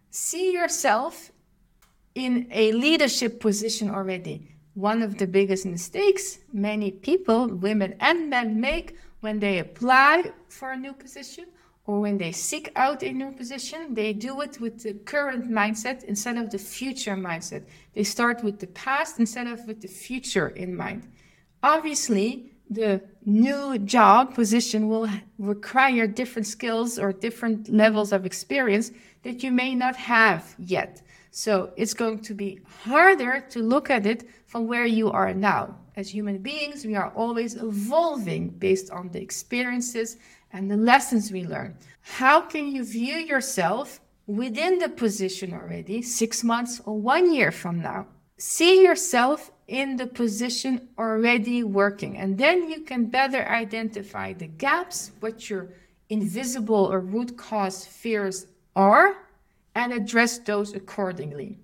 see 0.10 0.54
yourself 0.54 1.32
in 2.16 2.48
a 2.52 2.72
leadership 2.72 3.42
position 3.42 3.90
already. 3.90 4.53
One 4.76 5.02
of 5.04 5.18
the 5.18 5.28
biggest 5.28 5.66
mistakes 5.66 6.40
many 6.52 6.92
people, 6.92 7.48
women 7.48 7.96
and 8.00 8.30
men, 8.30 8.60
make 8.60 8.98
when 9.22 9.40
they 9.40 9.60
apply 9.60 10.32
for 10.50 10.72
a 10.72 10.78
new 10.78 10.94
position 10.94 11.46
or 11.86 12.00
when 12.00 12.18
they 12.18 12.32
seek 12.32 12.72
out 12.76 13.04
a 13.04 13.12
new 13.12 13.32
position, 13.32 13.94
they 13.94 14.14
do 14.14 14.42
it 14.42 14.60
with 14.60 14.82
the 14.82 14.94
current 14.94 15.52
mindset 15.52 16.04
instead 16.06 16.38
of 16.38 16.50
the 16.50 16.58
future 16.58 17.16
mindset. 17.16 17.66
They 17.94 18.04
start 18.04 18.44
with 18.44 18.60
the 18.60 18.68
past 18.68 19.20
instead 19.20 19.48
of 19.48 19.66
with 19.68 19.82
the 19.82 19.88
future 19.88 20.48
in 20.50 20.76
mind. 20.76 21.08
Obviously, 21.62 22.54
the 22.70 23.02
new 23.26 23.78
job 23.80 24.34
position 24.34 24.88
will 24.88 25.10
require 25.38 26.08
different 26.08 26.48
skills 26.48 26.98
or 26.98 27.12
different 27.12 27.70
levels 27.70 28.12
of 28.12 28.26
experience 28.26 28.92
that 29.24 29.44
you 29.44 29.52
may 29.52 29.76
not 29.76 29.96
have 29.96 30.56
yet. 30.58 31.02
So 31.36 31.72
it's 31.76 31.96
going 31.96 32.20
to 32.20 32.36
be 32.36 32.60
harder 32.84 33.44
to 33.50 33.60
look 33.60 33.90
at 33.90 34.06
it 34.06 34.30
from 34.46 34.68
where 34.68 34.86
you 34.86 35.10
are 35.10 35.34
now. 35.34 35.80
As 35.96 36.14
human 36.14 36.38
beings, 36.38 36.86
we 36.86 36.94
are 36.94 37.12
always 37.16 37.56
evolving 37.56 38.50
based 38.50 38.92
on 38.92 39.10
the 39.10 39.20
experiences 39.20 40.18
and 40.52 40.70
the 40.70 40.78
lessons 40.78 41.32
we 41.32 41.44
learn. 41.44 41.76
How 42.02 42.40
can 42.40 42.68
you 42.68 42.86
view 42.86 43.16
yourself 43.16 44.00
within 44.28 44.78
the 44.78 44.90
position 44.90 45.54
already 45.56 46.04
six 46.04 46.44
months 46.44 46.80
or 46.86 47.00
one 47.00 47.34
year 47.34 47.52
from 47.52 47.82
now? 47.82 48.06
See 48.38 48.84
yourself 48.84 49.52
in 49.68 49.96
the 49.96 50.06
position 50.06 50.90
already 51.00 51.64
working, 51.64 52.16
and 52.16 52.38
then 52.38 52.70
you 52.70 52.82
can 52.82 53.06
better 53.06 53.44
identify 53.50 54.34
the 54.34 54.48
gaps, 54.48 55.12
what 55.20 55.50
your 55.50 55.70
invisible 56.10 56.86
or 56.86 57.00
root 57.00 57.38
cause 57.38 57.88
fears 57.88 58.46
are, 58.76 59.16
and 59.76 59.94
address 59.94 60.40
those 60.40 60.74
accordingly. 60.74 61.58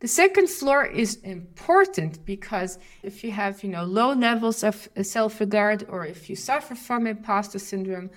The 0.00 0.08
second 0.08 0.48
floor 0.50 0.84
is 0.84 1.16
important 1.22 2.24
because 2.26 2.78
if 3.02 3.24
you 3.24 3.30
have, 3.30 3.62
you 3.62 3.70
know, 3.70 3.84
low 3.84 4.12
levels 4.12 4.62
of 4.62 4.88
self-regard 5.00 5.86
or 5.88 6.04
if 6.04 6.28
you 6.28 6.36
suffer 6.36 6.74
from 6.74 7.06
imposter 7.06 7.58
syndrome, 7.58 8.10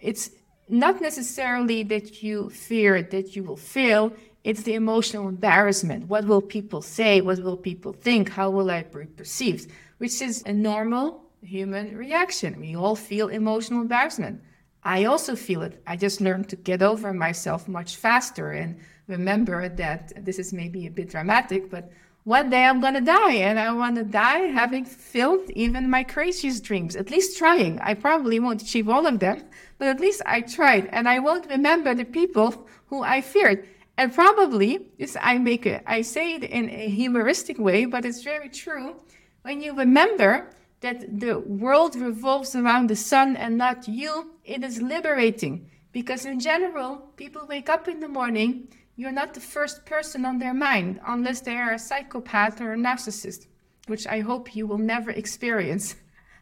it's 0.00 0.30
not 0.68 1.00
necessarily 1.00 1.82
that 1.84 2.22
you 2.22 2.50
fear 2.50 3.02
that 3.02 3.36
you 3.36 3.44
will 3.44 3.56
fail, 3.56 4.12
it's 4.42 4.62
the 4.62 4.74
emotional 4.74 5.28
embarrassment. 5.28 6.08
What 6.08 6.24
will 6.24 6.40
people 6.40 6.82
say? 6.82 7.20
What 7.20 7.40
will 7.40 7.56
people 7.56 7.92
think? 7.92 8.30
How 8.30 8.50
will 8.50 8.70
I 8.70 8.82
be 8.82 9.04
perceived? 9.04 9.70
Which 9.98 10.22
is 10.22 10.42
a 10.46 10.52
normal 10.52 11.22
human 11.42 11.96
reaction. 11.96 12.58
We 12.58 12.74
all 12.74 12.96
feel 12.96 13.28
emotional 13.28 13.82
embarrassment. 13.82 14.42
I 14.82 15.04
also 15.04 15.36
feel 15.36 15.62
it. 15.62 15.82
I 15.86 15.96
just 15.96 16.20
learned 16.20 16.48
to 16.50 16.56
get 16.56 16.82
over 16.82 17.12
myself 17.12 17.68
much 17.68 17.96
faster 17.96 18.52
and 18.52 18.78
remember 19.06 19.68
that 19.68 20.24
this 20.24 20.38
is 20.38 20.52
maybe 20.52 20.86
a 20.86 20.90
bit 20.90 21.10
dramatic, 21.10 21.70
but 21.70 21.90
one 22.24 22.50
day 22.50 22.64
I'm 22.64 22.80
going 22.80 22.94
to 22.94 23.00
die 23.00 23.32
and 23.32 23.58
I 23.58 23.72
want 23.72 23.96
to 23.96 24.04
die 24.04 24.46
having 24.46 24.84
filled 24.84 25.50
even 25.50 25.90
my 25.90 26.04
craziest 26.04 26.64
dreams, 26.64 26.94
at 26.96 27.10
least 27.10 27.38
trying. 27.38 27.78
I 27.80 27.94
probably 27.94 28.38
won't 28.38 28.62
achieve 28.62 28.88
all 28.88 29.06
of 29.06 29.18
them, 29.18 29.42
but 29.78 29.88
at 29.88 30.00
least 30.00 30.22
I 30.26 30.42
tried 30.42 30.86
and 30.92 31.08
I 31.08 31.18
won't 31.18 31.48
remember 31.50 31.94
the 31.94 32.04
people 32.04 32.66
who 32.86 33.02
I 33.02 33.20
feared. 33.20 33.66
And 33.96 34.14
probably, 34.14 34.86
this 34.98 35.16
I 35.20 35.38
make 35.38 35.66
it, 35.66 35.82
I 35.86 36.02
say 36.02 36.34
it 36.34 36.44
in 36.44 36.70
a 36.70 36.88
humoristic 36.88 37.58
way, 37.58 37.84
but 37.84 38.04
it's 38.04 38.22
very 38.22 38.48
true. 38.48 38.96
When 39.42 39.60
you 39.60 39.74
remember 39.74 40.50
that 40.80 41.20
the 41.20 41.38
world 41.38 41.96
revolves 41.96 42.54
around 42.54 42.88
the 42.88 42.96
sun 42.96 43.36
and 43.36 43.58
not 43.58 43.88
you, 43.88 44.30
it 44.50 44.64
is 44.64 44.82
liberating. 44.82 45.70
Because 45.92 46.24
in 46.24 46.40
general, 46.40 46.96
people 47.16 47.46
wake 47.48 47.68
up 47.68 47.88
in 47.88 48.00
the 48.00 48.08
morning, 48.08 48.68
you're 48.96 49.12
not 49.12 49.34
the 49.34 49.40
first 49.40 49.86
person 49.86 50.24
on 50.24 50.38
their 50.38 50.54
mind, 50.54 51.00
unless 51.06 51.40
they 51.40 51.56
are 51.56 51.72
a 51.72 51.78
psychopath 51.78 52.60
or 52.60 52.72
a 52.72 52.76
narcissist, 52.76 53.46
which 53.86 54.06
I 54.06 54.20
hope 54.20 54.54
you 54.54 54.66
will 54.66 54.78
never 54.78 55.10
experience. 55.10 55.94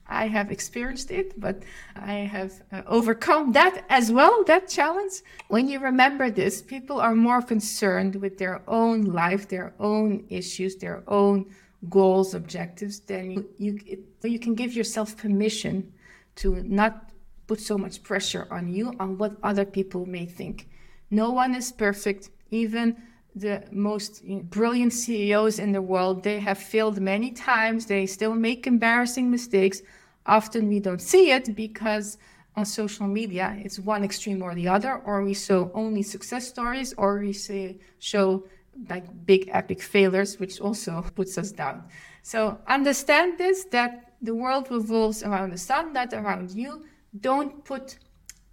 I 0.06 0.28
have 0.28 0.50
experienced 0.50 1.11
it, 1.11 1.38
but 1.38 1.62
I 1.94 2.14
have 2.37 2.52
uh, 2.72 2.83
overcome 2.87 3.52
that 3.52 3.85
as 3.90 4.11
well, 4.11 4.42
that 4.44 4.68
challenge. 4.68 5.12
When 5.48 5.68
you 5.68 5.78
remember 5.80 6.30
this, 6.30 6.62
people 6.62 6.98
are 6.98 7.14
more 7.14 7.42
concerned 7.42 8.16
with 8.16 8.38
their 8.38 8.62
own 8.66 9.02
life, 9.02 9.48
their 9.48 9.74
own 9.78 10.24
issues, 10.30 10.76
their 10.76 11.02
own 11.06 11.44
goals, 11.90 12.35
objectives, 12.35 13.00
then 13.00 13.30
you, 13.30 13.48
you, 13.59 13.80
it, 13.87 14.00
you 14.22 14.38
can 14.38 14.54
give 14.54 14.72
yourself 14.74 15.16
permission 15.16 15.92
to 16.37 16.62
not 16.62 17.08
put 17.48 17.61
so 17.61 17.76
much 17.76 18.02
pressure 18.02 18.46
on 18.50 18.68
you, 18.72 18.94
on 19.00 19.18
what 19.18 19.32
other 19.42 19.64
people 19.64 20.06
may 20.06 20.26
think. 20.26 20.68
No 21.11 21.30
one 21.30 21.54
is 21.54 21.72
perfect. 21.72 22.30
Even 22.50 22.96
the 23.34 23.64
most 23.72 24.22
brilliant 24.50 24.92
CEOs 24.92 25.58
in 25.58 25.72
the 25.72 25.82
world, 25.82 26.22
they 26.22 26.38
have 26.40 26.58
failed 26.58 27.00
many 27.00 27.30
times. 27.32 27.87
They 27.87 28.06
still 28.06 28.34
make 28.34 28.66
embarrassing 28.66 29.30
mistakes. 29.30 29.82
Often 30.26 30.68
we 30.68 30.78
don't 30.78 31.00
see 31.00 31.30
it 31.30 31.56
because 31.56 32.18
on 32.54 32.66
social 32.66 33.06
media, 33.06 33.56
it's 33.64 33.78
one 33.78 34.04
extreme 34.04 34.42
or 34.42 34.54
the 34.54 34.68
other, 34.68 34.96
or 34.96 35.22
we 35.22 35.34
show 35.34 35.70
only 35.74 36.02
success 36.02 36.46
stories, 36.46 36.92
or 36.98 37.18
we 37.18 37.32
say, 37.32 37.78
show 37.98 38.44
like 38.90 39.06
big 39.26 39.48
epic 39.52 39.80
failures, 39.80 40.38
which 40.38 40.61
also 40.61 41.04
puts 41.14 41.38
us 41.38 41.50
down. 41.52 41.84
So 42.22 42.58
understand 42.66 43.38
this 43.38 43.64
that 43.70 44.12
the 44.20 44.34
world 44.34 44.68
revolves 44.70 45.22
around 45.22 45.50
the 45.52 45.58
sun, 45.58 45.92
not 45.92 46.12
around 46.12 46.50
you. 46.50 46.84
Don't 47.18 47.64
put 47.64 47.99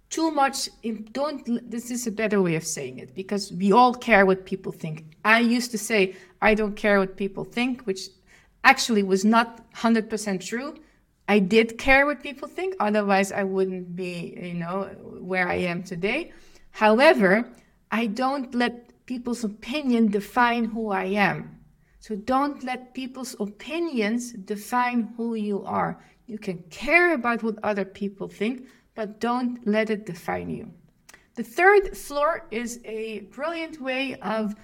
too 0.08 0.30
much 0.30 0.68
in, 0.82 1.08
don't 1.12 1.70
this 1.70 1.90
is 1.90 2.06
a 2.06 2.12
better 2.12 2.40
way 2.40 2.54
of 2.54 2.64
saying 2.64 2.98
it 2.98 3.14
because 3.14 3.52
we 3.52 3.72
all 3.72 3.92
care 3.92 4.24
what 4.24 4.46
people 4.46 4.70
think 4.70 5.04
i 5.24 5.40
used 5.40 5.72
to 5.72 5.76
say 5.76 6.14
i 6.40 6.54
don't 6.54 6.76
care 6.76 7.00
what 7.00 7.16
people 7.16 7.42
think 7.42 7.82
which 7.82 8.02
actually 8.62 9.02
was 9.02 9.24
not 9.24 9.68
100% 9.74 10.40
true 10.46 10.76
i 11.26 11.40
did 11.40 11.76
care 11.76 12.06
what 12.06 12.22
people 12.22 12.46
think 12.46 12.76
otherwise 12.78 13.32
i 13.32 13.42
wouldn't 13.42 13.96
be 13.96 14.38
you 14.40 14.54
know 14.54 14.84
where 15.18 15.48
i 15.48 15.56
am 15.56 15.82
today 15.82 16.32
however 16.70 17.44
i 17.90 18.06
don't 18.06 18.54
let 18.54 18.86
people's 19.06 19.44
opinion 19.44 20.08
define 20.08 20.64
who 20.64 20.90
I 20.90 21.04
am. 21.04 21.60
So 22.00 22.16
don't 22.16 22.62
let 22.62 22.92
people's 22.94 23.34
opinions 23.40 24.32
define 24.32 25.14
who 25.16 25.34
you 25.34 25.64
are. 25.64 26.04
You 26.26 26.38
can 26.38 26.58
care 26.70 27.14
about 27.14 27.42
what 27.42 27.56
other 27.62 27.84
people 27.84 28.28
think, 28.28 28.66
but 28.94 29.20
don't 29.20 29.64
let 29.66 29.90
it 29.90 30.06
define 30.06 30.50
you. 30.50 30.72
The 31.34 31.42
third 31.42 31.96
floor 31.96 32.46
is 32.50 32.80
a 32.84 33.20
brilliant 33.30 33.80
way 33.80 34.14
of 34.16 34.54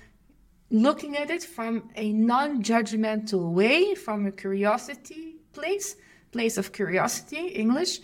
looking 0.70 1.16
at 1.16 1.30
it 1.30 1.44
from 1.44 1.90
a 1.96 2.12
non 2.12 2.62
judgmental 2.62 3.52
way, 3.52 3.94
from 3.94 4.26
a 4.26 4.32
curiosity 4.32 5.36
place, 5.52 5.96
place 6.32 6.56
of 6.56 6.72
curiosity, 6.72 7.48
English, 7.48 8.00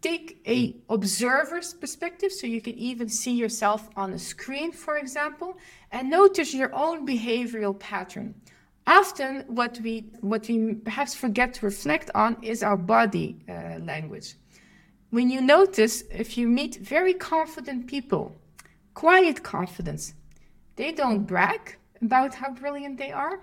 take 0.00 0.40
a 0.46 0.76
observer's 0.88 1.74
perspective 1.74 2.32
so 2.32 2.46
you 2.46 2.60
can 2.60 2.74
even 2.74 3.08
see 3.08 3.32
yourself 3.32 3.88
on 3.96 4.12
a 4.12 4.18
screen 4.18 4.70
for 4.70 4.96
example 4.96 5.56
and 5.90 6.08
notice 6.08 6.54
your 6.54 6.72
own 6.74 7.06
behavioral 7.06 7.78
pattern 7.78 8.34
often 8.88 9.44
what 9.46 9.78
we 9.82 10.10
what 10.20 10.48
we 10.48 10.74
perhaps 10.74 11.14
forget 11.14 11.54
to 11.54 11.66
reflect 11.66 12.10
on 12.14 12.36
is 12.42 12.62
our 12.62 12.76
body 12.76 13.36
uh, 13.48 13.78
language. 13.84 14.34
When 15.10 15.30
you 15.30 15.40
notice 15.40 16.02
if 16.10 16.36
you 16.36 16.48
meet 16.48 16.76
very 16.76 17.14
confident 17.14 17.86
people 17.86 18.36
quiet 18.94 19.42
confidence 19.42 20.14
they 20.78 20.92
don't 20.92 21.26
brag 21.26 21.76
about 22.00 22.34
how 22.34 22.52
brilliant 22.52 22.98
they 22.98 23.10
are. 23.10 23.40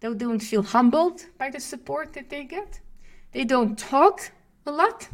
They 0.00 0.12
don't 0.12 0.40
feel 0.40 0.62
humbled 0.62 1.24
by 1.38 1.50
the 1.50 1.60
support 1.60 2.12
that 2.12 2.28
they 2.28 2.44
get. 2.44 2.80
They 3.32 3.44
don't 3.44 3.78
talk 3.78 4.30
a 4.66 4.70
lot. 4.70 5.08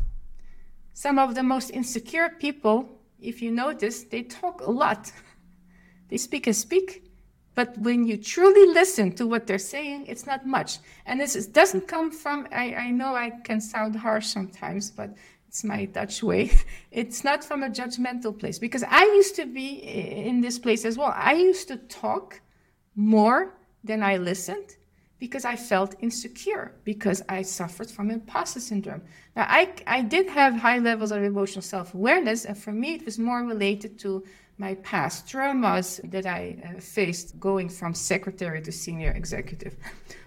Some 0.92 1.18
of 1.18 1.34
the 1.34 1.42
most 1.42 1.70
insecure 1.70 2.30
people, 2.30 2.88
if 3.20 3.40
you 3.40 3.50
notice, 3.52 4.02
they 4.02 4.24
talk 4.24 4.60
a 4.60 4.70
lot. 4.70 5.12
they 6.08 6.16
speak 6.16 6.46
and 6.46 6.56
speak, 6.56 7.04
but 7.54 7.76
when 7.78 8.06
you 8.06 8.16
truly 8.16 8.72
listen 8.72 9.12
to 9.12 9.26
what 9.26 9.46
they're 9.46 9.58
saying, 9.58 10.06
it's 10.06 10.26
not 10.26 10.46
much. 10.46 10.78
And 11.04 11.20
this 11.20 11.36
is, 11.36 11.46
doesn't 11.46 11.86
come 11.86 12.10
from, 12.10 12.48
I, 12.50 12.74
I 12.74 12.90
know 12.90 13.14
I 13.14 13.30
can 13.44 13.60
sound 13.60 13.96
harsh 13.96 14.26
sometimes, 14.26 14.90
but 14.90 15.14
it's 15.48 15.62
my 15.64 15.84
Dutch 15.84 16.22
way. 16.22 16.50
It's 16.90 17.24
not 17.24 17.44
from 17.44 17.62
a 17.62 17.68
judgmental 17.68 18.38
place 18.38 18.58
because 18.58 18.84
I 18.88 19.04
used 19.04 19.36
to 19.36 19.46
be 19.46 19.68
in 20.28 20.40
this 20.40 20.58
place 20.58 20.84
as 20.84 20.96
well. 20.96 21.12
I 21.14 21.34
used 21.34 21.68
to 21.68 21.76
talk 21.76 22.40
more 22.96 23.54
than 23.84 24.02
I 24.02 24.16
listened 24.16 24.76
because 25.18 25.44
I 25.44 25.56
felt 25.56 25.94
insecure 26.00 26.72
because 26.84 27.22
I 27.28 27.42
suffered 27.42 27.90
from 27.90 28.10
imposter 28.10 28.60
syndrome. 28.60 29.02
Now, 29.36 29.46
I, 29.48 29.72
I 29.86 30.02
did 30.02 30.28
have 30.30 30.54
high 30.54 30.78
levels 30.78 31.12
of 31.12 31.22
emotional 31.22 31.62
self 31.62 31.94
awareness, 31.94 32.44
and 32.44 32.56
for 32.58 32.72
me, 32.72 32.94
it 32.94 33.04
was 33.04 33.18
more 33.18 33.44
related 33.44 33.98
to 34.00 34.24
my 34.58 34.74
past 34.76 35.26
traumas 35.26 36.00
that 36.10 36.26
I 36.26 36.56
uh, 36.64 36.80
faced 36.80 37.40
going 37.40 37.68
from 37.68 37.94
secretary 37.94 38.60
to 38.62 38.72
senior 38.72 39.10
executive. 39.10 39.76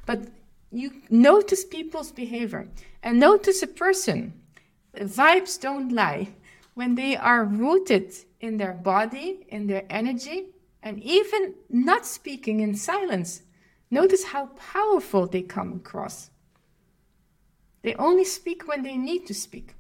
But 0.06 0.28
you 0.72 0.92
notice 1.10 1.64
people's 1.64 2.12
behavior 2.12 2.68
and 3.02 3.20
notice 3.20 3.64
a 3.64 3.68
person. 3.68 4.34
Vibes 4.96 5.60
don't 5.60 5.92
lie. 5.92 6.30
When 6.74 6.96
they 6.96 7.16
are 7.16 7.46
rooted 7.46 8.14
in 8.42 8.58
their 8.58 8.74
body, 8.74 9.46
in 9.50 9.68
their 9.68 9.86
energy, 9.90 10.48
and 10.84 11.02
even 11.02 11.56
not 11.70 12.06
speaking 12.06 12.60
in 12.60 12.76
silence. 12.76 13.42
Notice 13.90 14.26
how 14.26 14.48
powerful 14.58 15.26
they 15.26 15.42
come 15.42 15.74
across. 15.74 16.30
They 17.82 17.96
only 17.96 18.26
speak 18.26 18.68
when 18.68 18.84
they 18.84 18.98
need 18.98 19.26
to 19.28 19.34
speak. 19.34 19.75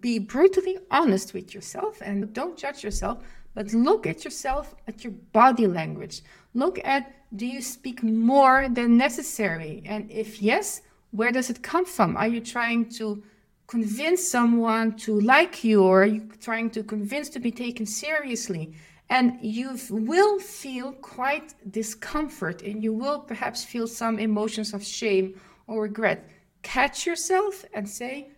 Be 0.00 0.18
brutally 0.18 0.78
honest 0.90 1.34
with 1.34 1.54
yourself 1.54 2.00
and 2.00 2.32
don't 2.32 2.56
judge 2.56 2.84
yourself, 2.84 3.18
but 3.54 3.72
look 3.72 4.06
at 4.06 4.24
yourself, 4.24 4.74
at 4.86 5.02
your 5.02 5.12
body 5.32 5.66
language. 5.66 6.22
Look 6.54 6.78
at 6.84 7.12
do 7.34 7.46
you 7.46 7.62
speak 7.62 8.02
more 8.02 8.68
than 8.68 8.96
necessary? 8.96 9.82
And 9.86 10.10
if 10.10 10.42
yes, 10.42 10.82
where 11.12 11.32
does 11.32 11.50
it 11.50 11.62
come 11.62 11.84
from? 11.84 12.16
Are 12.16 12.26
you 12.26 12.40
trying 12.40 12.88
to 12.90 13.22
convince 13.66 14.28
someone 14.28 14.96
to 14.96 15.20
like 15.20 15.62
you 15.62 15.84
or 15.84 16.02
are 16.02 16.06
you 16.06 16.28
trying 16.40 16.70
to 16.70 16.82
convince 16.82 17.28
to 17.30 17.40
be 17.40 17.52
taken 17.52 17.86
seriously? 17.86 18.74
And 19.08 19.38
you 19.42 19.76
will 19.90 20.38
feel 20.38 20.92
quite 20.92 21.54
discomfort 21.70 22.62
and 22.62 22.82
you 22.82 22.92
will 22.92 23.20
perhaps 23.20 23.64
feel 23.64 23.86
some 23.86 24.18
emotions 24.18 24.72
of 24.74 24.84
shame 24.84 25.40
or 25.66 25.82
regret 25.82 26.28
catch 26.62 27.06
yourself 27.06 27.64
and 27.72 27.88
say, 27.88 28.30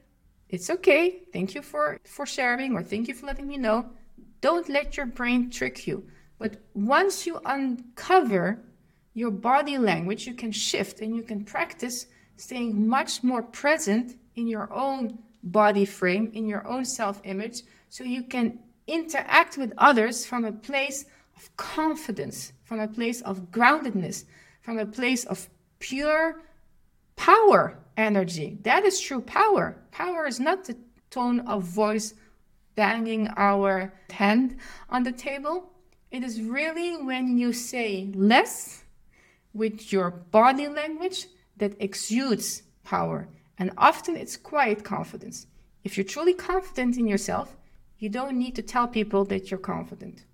it's 0.52 0.68
okay. 0.68 1.22
Thank 1.32 1.54
you 1.54 1.62
for, 1.62 1.98
for 2.04 2.26
sharing 2.26 2.76
or 2.76 2.82
thank 2.82 3.08
you 3.08 3.14
for 3.14 3.26
letting 3.26 3.48
me 3.48 3.56
know. 3.56 3.86
Don't 4.42 4.68
let 4.68 4.96
your 4.98 5.06
brain 5.06 5.50
trick 5.50 5.86
you. 5.86 6.04
But 6.38 6.60
once 6.74 7.26
you 7.26 7.40
uncover 7.46 8.58
your 9.14 9.30
body 9.30 9.78
language, 9.78 10.26
you 10.26 10.34
can 10.34 10.52
shift 10.52 11.00
and 11.00 11.16
you 11.16 11.22
can 11.22 11.44
practice 11.44 12.06
staying 12.36 12.86
much 12.86 13.24
more 13.24 13.42
present 13.42 14.18
in 14.36 14.46
your 14.46 14.70
own 14.72 15.18
body 15.42 15.86
frame, 15.86 16.30
in 16.34 16.46
your 16.46 16.66
own 16.66 16.84
self 16.84 17.20
image, 17.24 17.62
so 17.88 18.04
you 18.04 18.22
can 18.22 18.58
interact 18.86 19.56
with 19.56 19.72
others 19.78 20.26
from 20.26 20.44
a 20.44 20.52
place 20.52 21.06
of 21.36 21.56
confidence, 21.56 22.52
from 22.64 22.80
a 22.80 22.88
place 22.88 23.22
of 23.22 23.50
groundedness, 23.50 24.24
from 24.60 24.78
a 24.78 24.86
place 24.86 25.24
of 25.24 25.48
pure 25.78 26.42
power 27.22 27.78
energy. 27.96 28.58
That 28.62 28.84
is 28.84 29.00
true 29.00 29.20
power. 29.20 29.76
Power 29.92 30.26
is 30.26 30.40
not 30.40 30.64
the 30.64 30.76
tone 31.08 31.38
of 31.46 31.62
voice 31.62 32.14
banging 32.74 33.28
our 33.36 33.92
hand 34.10 34.56
on 34.90 35.04
the 35.04 35.12
table. 35.12 35.70
It 36.10 36.24
is 36.24 36.42
really 36.42 37.00
when 37.00 37.38
you 37.38 37.52
say 37.52 38.10
less 38.12 38.82
with 39.54 39.92
your 39.92 40.10
body 40.10 40.66
language 40.66 41.26
that 41.58 41.76
exudes 41.78 42.64
power. 42.82 43.28
And 43.56 43.70
often 43.78 44.16
it's 44.16 44.36
quiet 44.36 44.82
confidence. 44.82 45.46
If 45.84 45.96
you're 45.96 46.12
truly 46.14 46.34
confident 46.34 46.98
in 46.98 47.06
yourself, 47.06 47.56
you 48.00 48.08
don't 48.08 48.36
need 48.36 48.56
to 48.56 48.62
tell 48.62 48.88
people 48.88 49.24
that 49.26 49.48
you're 49.48 49.60
confident. 49.60 50.24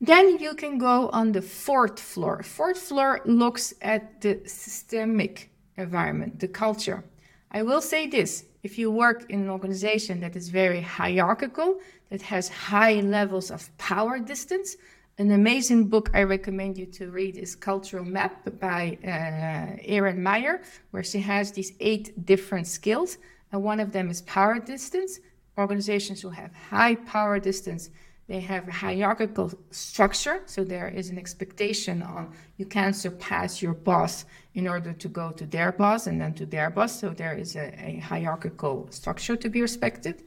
Then 0.00 0.38
you 0.38 0.54
can 0.54 0.78
go 0.78 1.10
on 1.10 1.32
the 1.32 1.42
fourth 1.42 2.00
floor. 2.00 2.42
Fourth 2.42 2.78
floor 2.78 3.20
looks 3.26 3.74
at 3.82 4.22
the 4.22 4.40
systemic 4.46 5.51
environment, 5.76 6.40
the 6.40 6.48
culture. 6.48 7.04
I 7.50 7.62
will 7.62 7.80
say 7.80 8.06
this 8.06 8.44
if 8.62 8.78
you 8.78 8.90
work 8.90 9.30
in 9.30 9.40
an 9.40 9.50
organization 9.50 10.20
that 10.20 10.36
is 10.36 10.48
very 10.48 10.80
hierarchical, 10.80 11.80
that 12.10 12.22
has 12.22 12.48
high 12.48 13.00
levels 13.00 13.50
of 13.50 13.76
power 13.78 14.18
distance, 14.18 14.76
an 15.18 15.30
amazing 15.30 15.88
book 15.88 16.10
I 16.14 16.22
recommend 16.22 16.78
you 16.78 16.86
to 16.86 17.10
read 17.10 17.36
is 17.36 17.54
Cultural 17.54 18.04
Map 18.04 18.58
by 18.58 18.96
uh, 19.04 19.76
Erin 19.84 20.22
Meyer, 20.22 20.62
where 20.90 21.02
she 21.02 21.20
has 21.20 21.52
these 21.52 21.74
eight 21.80 22.24
different 22.24 22.66
skills. 22.66 23.18
And 23.52 23.62
one 23.62 23.78
of 23.78 23.92
them 23.92 24.08
is 24.08 24.22
power 24.22 24.58
distance. 24.58 25.20
Organizations 25.58 26.22
who 26.22 26.30
have 26.30 26.50
high 26.54 26.94
power 26.94 27.38
distance 27.38 27.90
they 28.32 28.40
have 28.40 28.66
a 28.66 28.72
hierarchical 28.72 29.52
structure, 29.70 30.40
so 30.46 30.64
there 30.64 30.88
is 30.88 31.10
an 31.10 31.18
expectation 31.18 32.02
on 32.02 32.32
you 32.56 32.64
can't 32.64 32.96
surpass 32.96 33.60
your 33.60 33.74
boss 33.74 34.24
in 34.54 34.66
order 34.66 34.94
to 34.94 35.08
go 35.08 35.32
to 35.32 35.44
their 35.44 35.70
boss 35.70 36.06
and 36.06 36.18
then 36.18 36.32
to 36.32 36.46
their 36.46 36.70
boss. 36.70 36.98
So 36.98 37.10
there 37.10 37.34
is 37.34 37.56
a, 37.56 37.66
a 37.88 37.98
hierarchical 37.98 38.88
structure 38.88 39.36
to 39.36 39.48
be 39.50 39.60
respected. 39.60 40.22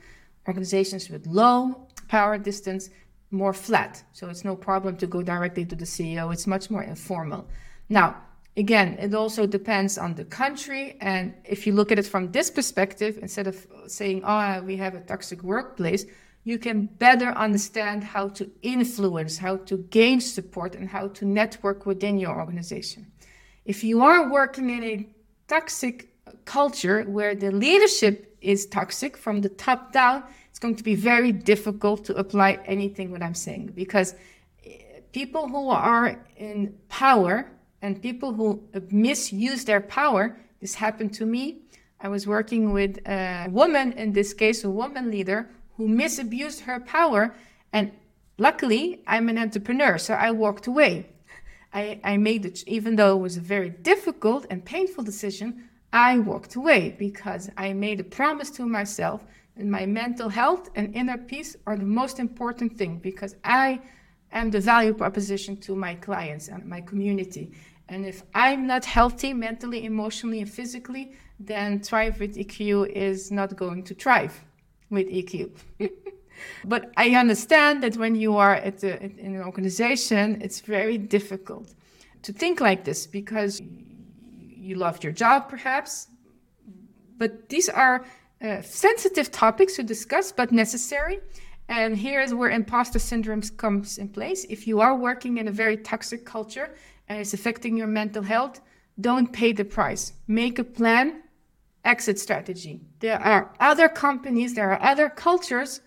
Organizations 0.47 1.09
with 1.09 1.25
low 1.25 1.87
power 2.07 2.37
distance, 2.37 2.91
more 3.31 3.53
flat. 3.53 4.03
So 4.13 4.29
it's 4.29 4.45
no 4.45 4.55
problem 4.55 4.97
to 4.97 5.07
go 5.07 5.23
directly 5.23 5.65
to 5.65 5.75
the 5.75 5.85
CEO. 5.85 6.31
It's 6.31 6.45
much 6.45 6.69
more 6.69 6.83
informal. 6.83 7.47
Now, 7.89 8.17
again, 8.55 8.99
it 8.99 9.15
also 9.15 9.47
depends 9.47 9.97
on 9.97 10.13
the 10.13 10.25
country. 10.25 10.95
And 11.01 11.33
if 11.43 11.65
you 11.65 11.73
look 11.73 11.91
at 11.91 11.97
it 11.97 12.05
from 12.05 12.31
this 12.31 12.51
perspective, 12.51 13.17
instead 13.19 13.47
of 13.47 13.65
saying, 13.87 14.21
oh, 14.23 14.61
we 14.61 14.77
have 14.77 14.93
a 14.93 15.01
toxic 15.01 15.41
workplace, 15.41 16.05
you 16.45 16.59
can 16.59 16.85
better 16.85 17.31
understand 17.31 18.03
how 18.03 18.29
to 18.29 18.49
influence, 18.61 19.39
how 19.39 19.57
to 19.57 19.77
gain 19.89 20.21
support, 20.21 20.75
and 20.75 20.87
how 20.87 21.07
to 21.07 21.25
network 21.25 21.87
within 21.87 22.19
your 22.19 22.39
organization. 22.39 23.11
If 23.65 23.83
you 23.83 24.03
are 24.03 24.29
working 24.31 24.69
in 24.69 24.83
a 24.83 25.09
toxic 25.47 26.13
culture 26.45 27.01
where 27.03 27.33
the 27.33 27.51
leadership 27.51 28.37
is 28.41 28.67
toxic 28.67 29.17
from 29.17 29.41
the 29.41 29.49
top 29.49 29.91
down, 29.91 30.23
it's 30.51 30.59
going 30.59 30.75
to 30.75 30.83
be 30.83 30.93
very 30.93 31.31
difficult 31.31 32.05
to 32.05 32.15
apply 32.15 32.59
anything 32.65 33.09
what 33.09 33.23
I'm 33.23 33.33
saying 33.33 33.71
because 33.73 34.13
eh, 34.63 34.99
people 35.13 35.47
who 35.47 35.69
are 35.69 36.23
in 36.37 36.77
power 36.89 37.49
and 37.81 37.99
people 37.99 38.33
who 38.33 38.63
misuse 38.91 39.65
their 39.65 39.81
power, 39.81 40.37
this 40.61 40.75
happened 40.75 41.13
to 41.15 41.25
me. 41.25 41.61
I 41.99 42.07
was 42.07 42.27
working 42.27 42.71
with 42.71 42.99
a 43.07 43.47
woman, 43.49 43.93
in 43.93 44.13
this 44.13 44.31
case, 44.33 44.63
a 44.63 44.69
woman 44.69 45.09
leader 45.09 45.49
who 45.77 45.87
misused 45.87 46.61
her 46.61 46.79
power. 46.79 47.35
And 47.73 47.91
luckily, 48.37 49.03
I'm 49.07 49.29
an 49.29 49.37
entrepreneur, 49.37 49.97
so 49.97 50.13
I 50.13 50.31
walked 50.31 50.67
away. 50.67 51.07
I, 51.73 51.99
I 52.03 52.17
made 52.17 52.45
it, 52.45 52.63
even 52.67 52.95
though 52.95 53.17
it 53.17 53.21
was 53.21 53.37
a 53.37 53.41
very 53.41 53.69
difficult 53.69 54.45
and 54.49 54.63
painful 54.63 55.03
decision, 55.03 55.69
I 55.91 56.19
walked 56.19 56.55
away 56.55 56.95
because 56.97 57.49
I 57.57 57.73
made 57.73 57.99
a 57.99 58.03
promise 58.03 58.49
to 58.51 58.65
myself 58.65 59.23
and 59.57 59.71
my 59.71 59.85
mental 59.85 60.29
health 60.29 60.69
and 60.75 60.93
inner 60.95 61.17
peace 61.17 61.55
are 61.65 61.77
the 61.77 61.85
most 61.85 62.19
important 62.19 62.77
thing 62.77 62.97
because 62.97 63.35
I 63.43 63.81
am 64.31 64.51
the 64.51 64.59
value 64.59 64.93
proposition 64.93 65.57
to 65.61 65.75
my 65.75 65.95
clients 65.95 66.49
and 66.49 66.65
my 66.65 66.81
community. 66.81 67.51
And 67.87 68.05
if 68.05 68.23
I'm 68.33 68.67
not 68.67 68.83
healthy 68.83 69.33
mentally, 69.33 69.85
emotionally, 69.85 70.41
and 70.41 70.49
physically, 70.49 71.13
then 71.39 71.79
Thrive 71.79 72.19
with 72.19 72.35
EQ 72.35 72.89
is 72.89 73.31
not 73.31 73.55
going 73.55 73.83
to 73.83 73.93
thrive 73.93 74.43
with 74.89 75.07
EQ. 75.07 75.51
but 76.65 76.91
I 76.97 77.09
understand 77.11 77.83
that 77.83 77.97
when 77.97 78.15
you 78.15 78.37
are 78.37 78.55
at 78.55 78.83
a, 78.83 79.03
in 79.03 79.35
an 79.35 79.43
organization, 79.43 80.41
it's 80.41 80.59
very 80.61 80.97
difficult 80.97 81.73
to 82.23 82.33
think 82.33 82.59
like 82.59 82.83
this 82.83 83.05
because 83.05 83.61
you 84.65 84.75
love 84.75 85.03
your 85.03 85.13
job, 85.13 85.47
perhaps. 85.49 86.07
But 87.17 87.49
these 87.49 87.69
are 87.69 88.05
uh, 88.41 88.61
sensitive 88.61 89.31
topics 89.31 89.75
to 89.75 89.83
discuss, 89.83 90.31
but 90.31 90.51
necessary. 90.51 91.19
And 91.67 91.97
here 91.97 92.21
is 92.21 92.33
where 92.33 92.49
imposter 92.49 92.99
syndrome 92.99 93.41
comes 93.41 93.97
in 93.97 94.09
place. 94.09 94.45
If 94.49 94.67
you 94.67 94.81
are 94.81 94.95
working 94.95 95.37
in 95.37 95.47
a 95.47 95.51
very 95.51 95.77
toxic 95.77 96.25
culture 96.25 96.75
and 97.07 97.19
it's 97.19 97.33
affecting 97.33 97.77
your 97.77 97.87
mental 97.87 98.23
health, 98.23 98.61
don't 98.99 99.31
pay 99.31 99.51
the 99.51 99.65
price. 99.65 100.13
Make 100.27 100.59
a 100.59 100.63
plan 100.63 101.23
exit 101.85 102.19
strategy. 102.19 102.81
There 102.99 103.21
are 103.21 103.53
other 103.59 103.87
companies, 103.87 104.53
there 104.53 104.71
are 104.71 104.81
other 104.81 105.09
cultures 105.09 105.81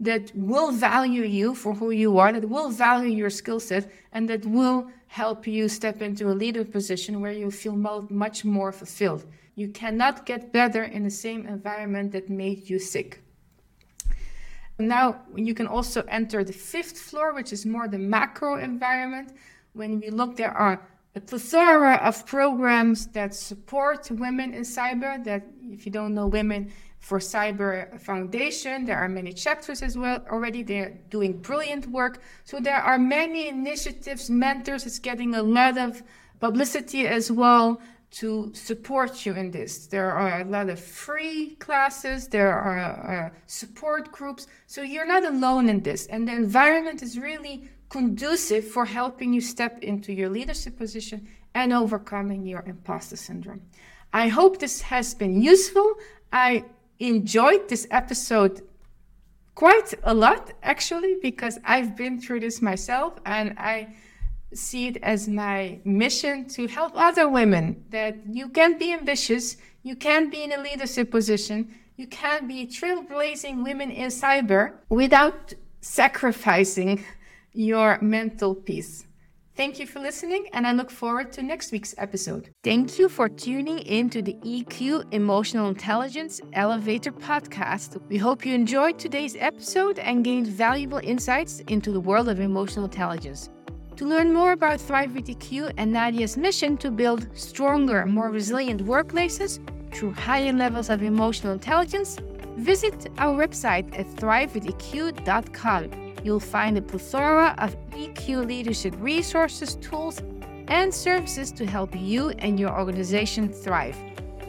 that 0.00 0.32
will 0.34 0.72
value 0.72 1.22
you 1.22 1.54
for 1.54 1.74
who 1.74 1.90
you 1.92 2.18
are, 2.18 2.32
that 2.32 2.48
will 2.48 2.70
value 2.70 3.10
your 3.10 3.30
skill 3.30 3.60
set, 3.60 3.90
and 4.12 4.28
that 4.28 4.44
will 4.44 4.90
help 5.06 5.46
you 5.46 5.68
step 5.68 6.02
into 6.02 6.28
a 6.28 6.34
leader 6.34 6.64
position 6.64 7.20
where 7.20 7.32
you 7.32 7.50
feel 7.50 7.76
much 8.10 8.44
more 8.44 8.72
fulfilled. 8.72 9.24
You 9.54 9.68
cannot 9.68 10.26
get 10.26 10.52
better 10.52 10.82
in 10.82 11.04
the 11.04 11.10
same 11.10 11.46
environment 11.46 12.10
that 12.12 12.28
made 12.28 12.68
you 12.68 12.78
sick. 12.78 13.22
Now, 14.78 15.22
you 15.36 15.54
can 15.54 15.68
also 15.68 16.02
enter 16.08 16.42
the 16.42 16.52
fifth 16.52 16.98
floor, 16.98 17.34
which 17.34 17.52
is 17.52 17.64
more 17.64 17.86
the 17.86 17.98
macro 17.98 18.56
environment. 18.56 19.32
When 19.74 20.00
we 20.00 20.10
look, 20.10 20.36
there 20.36 20.50
are 20.50 20.82
a 21.14 21.20
plethora 21.20 21.96
of 21.96 22.24
programs 22.26 23.06
that 23.08 23.34
support 23.34 24.10
women 24.10 24.54
in 24.54 24.62
cyber. 24.62 25.22
That, 25.24 25.46
if 25.62 25.84
you 25.84 25.92
don't 25.92 26.14
know 26.14 26.26
Women 26.26 26.72
for 27.00 27.18
Cyber 27.18 28.00
Foundation, 28.00 28.86
there 28.86 28.96
are 28.96 29.08
many 29.08 29.32
chapters 29.32 29.82
as 29.82 29.98
well 29.98 30.24
already. 30.30 30.62
They're 30.62 30.98
doing 31.10 31.38
brilliant 31.38 31.86
work. 31.88 32.22
So 32.44 32.60
there 32.60 32.80
are 32.80 32.98
many 32.98 33.48
initiatives, 33.48 34.30
mentors. 34.30 34.86
It's 34.86 34.98
getting 34.98 35.34
a 35.34 35.42
lot 35.42 35.76
of 35.76 36.02
publicity 36.40 37.06
as 37.06 37.30
well 37.30 37.80
to 38.12 38.52
support 38.54 39.24
you 39.24 39.34
in 39.34 39.50
this. 39.50 39.86
There 39.86 40.12
are 40.12 40.42
a 40.42 40.44
lot 40.44 40.68
of 40.68 40.78
free 40.78 41.56
classes, 41.56 42.28
there 42.28 42.52
are 42.52 42.78
uh, 42.78 43.30
support 43.46 44.12
groups. 44.12 44.46
So 44.66 44.82
you're 44.82 45.06
not 45.06 45.24
alone 45.24 45.68
in 45.68 45.82
this. 45.82 46.06
And 46.06 46.28
the 46.28 46.32
environment 46.32 47.02
is 47.02 47.18
really 47.18 47.70
conducive 47.92 48.64
for 48.66 48.86
helping 48.86 49.34
you 49.34 49.40
step 49.54 49.74
into 49.82 50.10
your 50.14 50.30
leadership 50.30 50.78
position 50.78 51.28
and 51.54 51.74
overcoming 51.74 52.46
your 52.46 52.64
imposter 52.66 53.16
syndrome. 53.16 53.60
I 54.14 54.28
hope 54.28 54.58
this 54.58 54.80
has 54.80 55.14
been 55.14 55.42
useful. 55.42 55.88
I 56.32 56.64
enjoyed 56.98 57.68
this 57.68 57.86
episode 57.90 58.62
quite 59.54 59.92
a 60.04 60.14
lot 60.14 60.52
actually, 60.62 61.16
because 61.20 61.58
I've 61.64 61.94
been 61.94 62.18
through 62.18 62.40
this 62.40 62.62
myself 62.62 63.10
and 63.26 63.58
I 63.58 63.94
see 64.54 64.86
it 64.86 64.96
as 65.02 65.28
my 65.28 65.78
mission 65.84 66.46
to 66.56 66.66
help 66.66 66.92
other 66.94 67.28
women 67.28 67.84
that 67.90 68.14
you 68.38 68.48
can 68.48 68.78
be 68.78 68.88
ambitious, 68.92 69.58
you 69.82 69.96
can 69.96 70.30
be 70.30 70.42
in 70.44 70.52
a 70.52 70.62
leadership 70.62 71.10
position, 71.10 71.58
you 71.96 72.06
can 72.06 72.48
be 72.48 72.66
trailblazing 72.66 73.62
women 73.62 73.90
in 73.90 74.08
cyber 74.08 74.62
without 74.88 75.52
sacrificing 75.82 77.04
your 77.52 77.98
mental 78.00 78.54
peace. 78.54 79.06
Thank 79.54 79.78
you 79.78 79.86
for 79.86 80.00
listening, 80.00 80.46
and 80.54 80.66
I 80.66 80.72
look 80.72 80.90
forward 80.90 81.30
to 81.32 81.42
next 81.42 81.72
week's 81.72 81.94
episode. 81.98 82.48
Thank 82.64 82.98
you 82.98 83.10
for 83.10 83.28
tuning 83.28 83.80
in 83.80 84.08
to 84.08 84.22
the 84.22 84.32
EQ 84.34 85.12
Emotional 85.12 85.68
Intelligence 85.68 86.40
Elevator 86.54 87.12
podcast. 87.12 88.00
We 88.08 88.16
hope 88.16 88.46
you 88.46 88.54
enjoyed 88.54 88.98
today's 88.98 89.36
episode 89.38 89.98
and 89.98 90.24
gained 90.24 90.46
valuable 90.46 91.00
insights 91.02 91.60
into 91.68 91.92
the 91.92 92.00
world 92.00 92.30
of 92.30 92.40
emotional 92.40 92.86
intelligence. 92.86 93.50
To 93.96 94.06
learn 94.06 94.32
more 94.32 94.52
about 94.52 94.80
Thrive 94.80 95.14
with 95.14 95.26
EQ 95.26 95.74
and 95.76 95.94
Nadja's 95.94 96.38
mission 96.38 96.78
to 96.78 96.90
build 96.90 97.28
stronger, 97.36 98.06
more 98.06 98.30
resilient 98.30 98.82
workplaces 98.86 99.60
through 99.92 100.12
higher 100.12 100.54
levels 100.54 100.88
of 100.88 101.02
emotional 101.02 101.52
intelligence, 101.52 102.16
visit 102.56 103.10
our 103.18 103.36
website 103.36 103.98
at 103.98 104.06
thrivewitheq.com. 104.16 106.11
You'll 106.22 106.40
find 106.40 106.78
a 106.78 106.82
plethora 106.82 107.54
of 107.58 107.76
EQ 107.90 108.46
leadership 108.46 108.94
resources, 108.98 109.76
tools, 109.76 110.20
and 110.68 110.92
services 110.94 111.52
to 111.52 111.66
help 111.66 111.94
you 111.94 112.30
and 112.38 112.58
your 112.58 112.78
organization 112.78 113.48
thrive. 113.48 113.96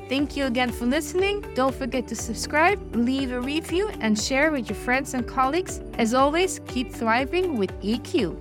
Thank 0.09 0.37
you 0.37 0.45
again 0.45 0.71
for 0.71 0.85
listening. 0.85 1.41
Don't 1.55 1.73
forget 1.73 2.07
to 2.09 2.15
subscribe, 2.15 2.95
leave 2.95 3.31
a 3.31 3.41
review, 3.41 3.89
and 3.99 4.19
share 4.19 4.51
with 4.51 4.69
your 4.69 4.75
friends 4.75 5.13
and 5.13 5.27
colleagues. 5.27 5.81
As 5.97 6.13
always, 6.13 6.59
keep 6.67 6.91
thriving 6.91 7.57
with 7.57 7.71
EQ. 7.81 8.37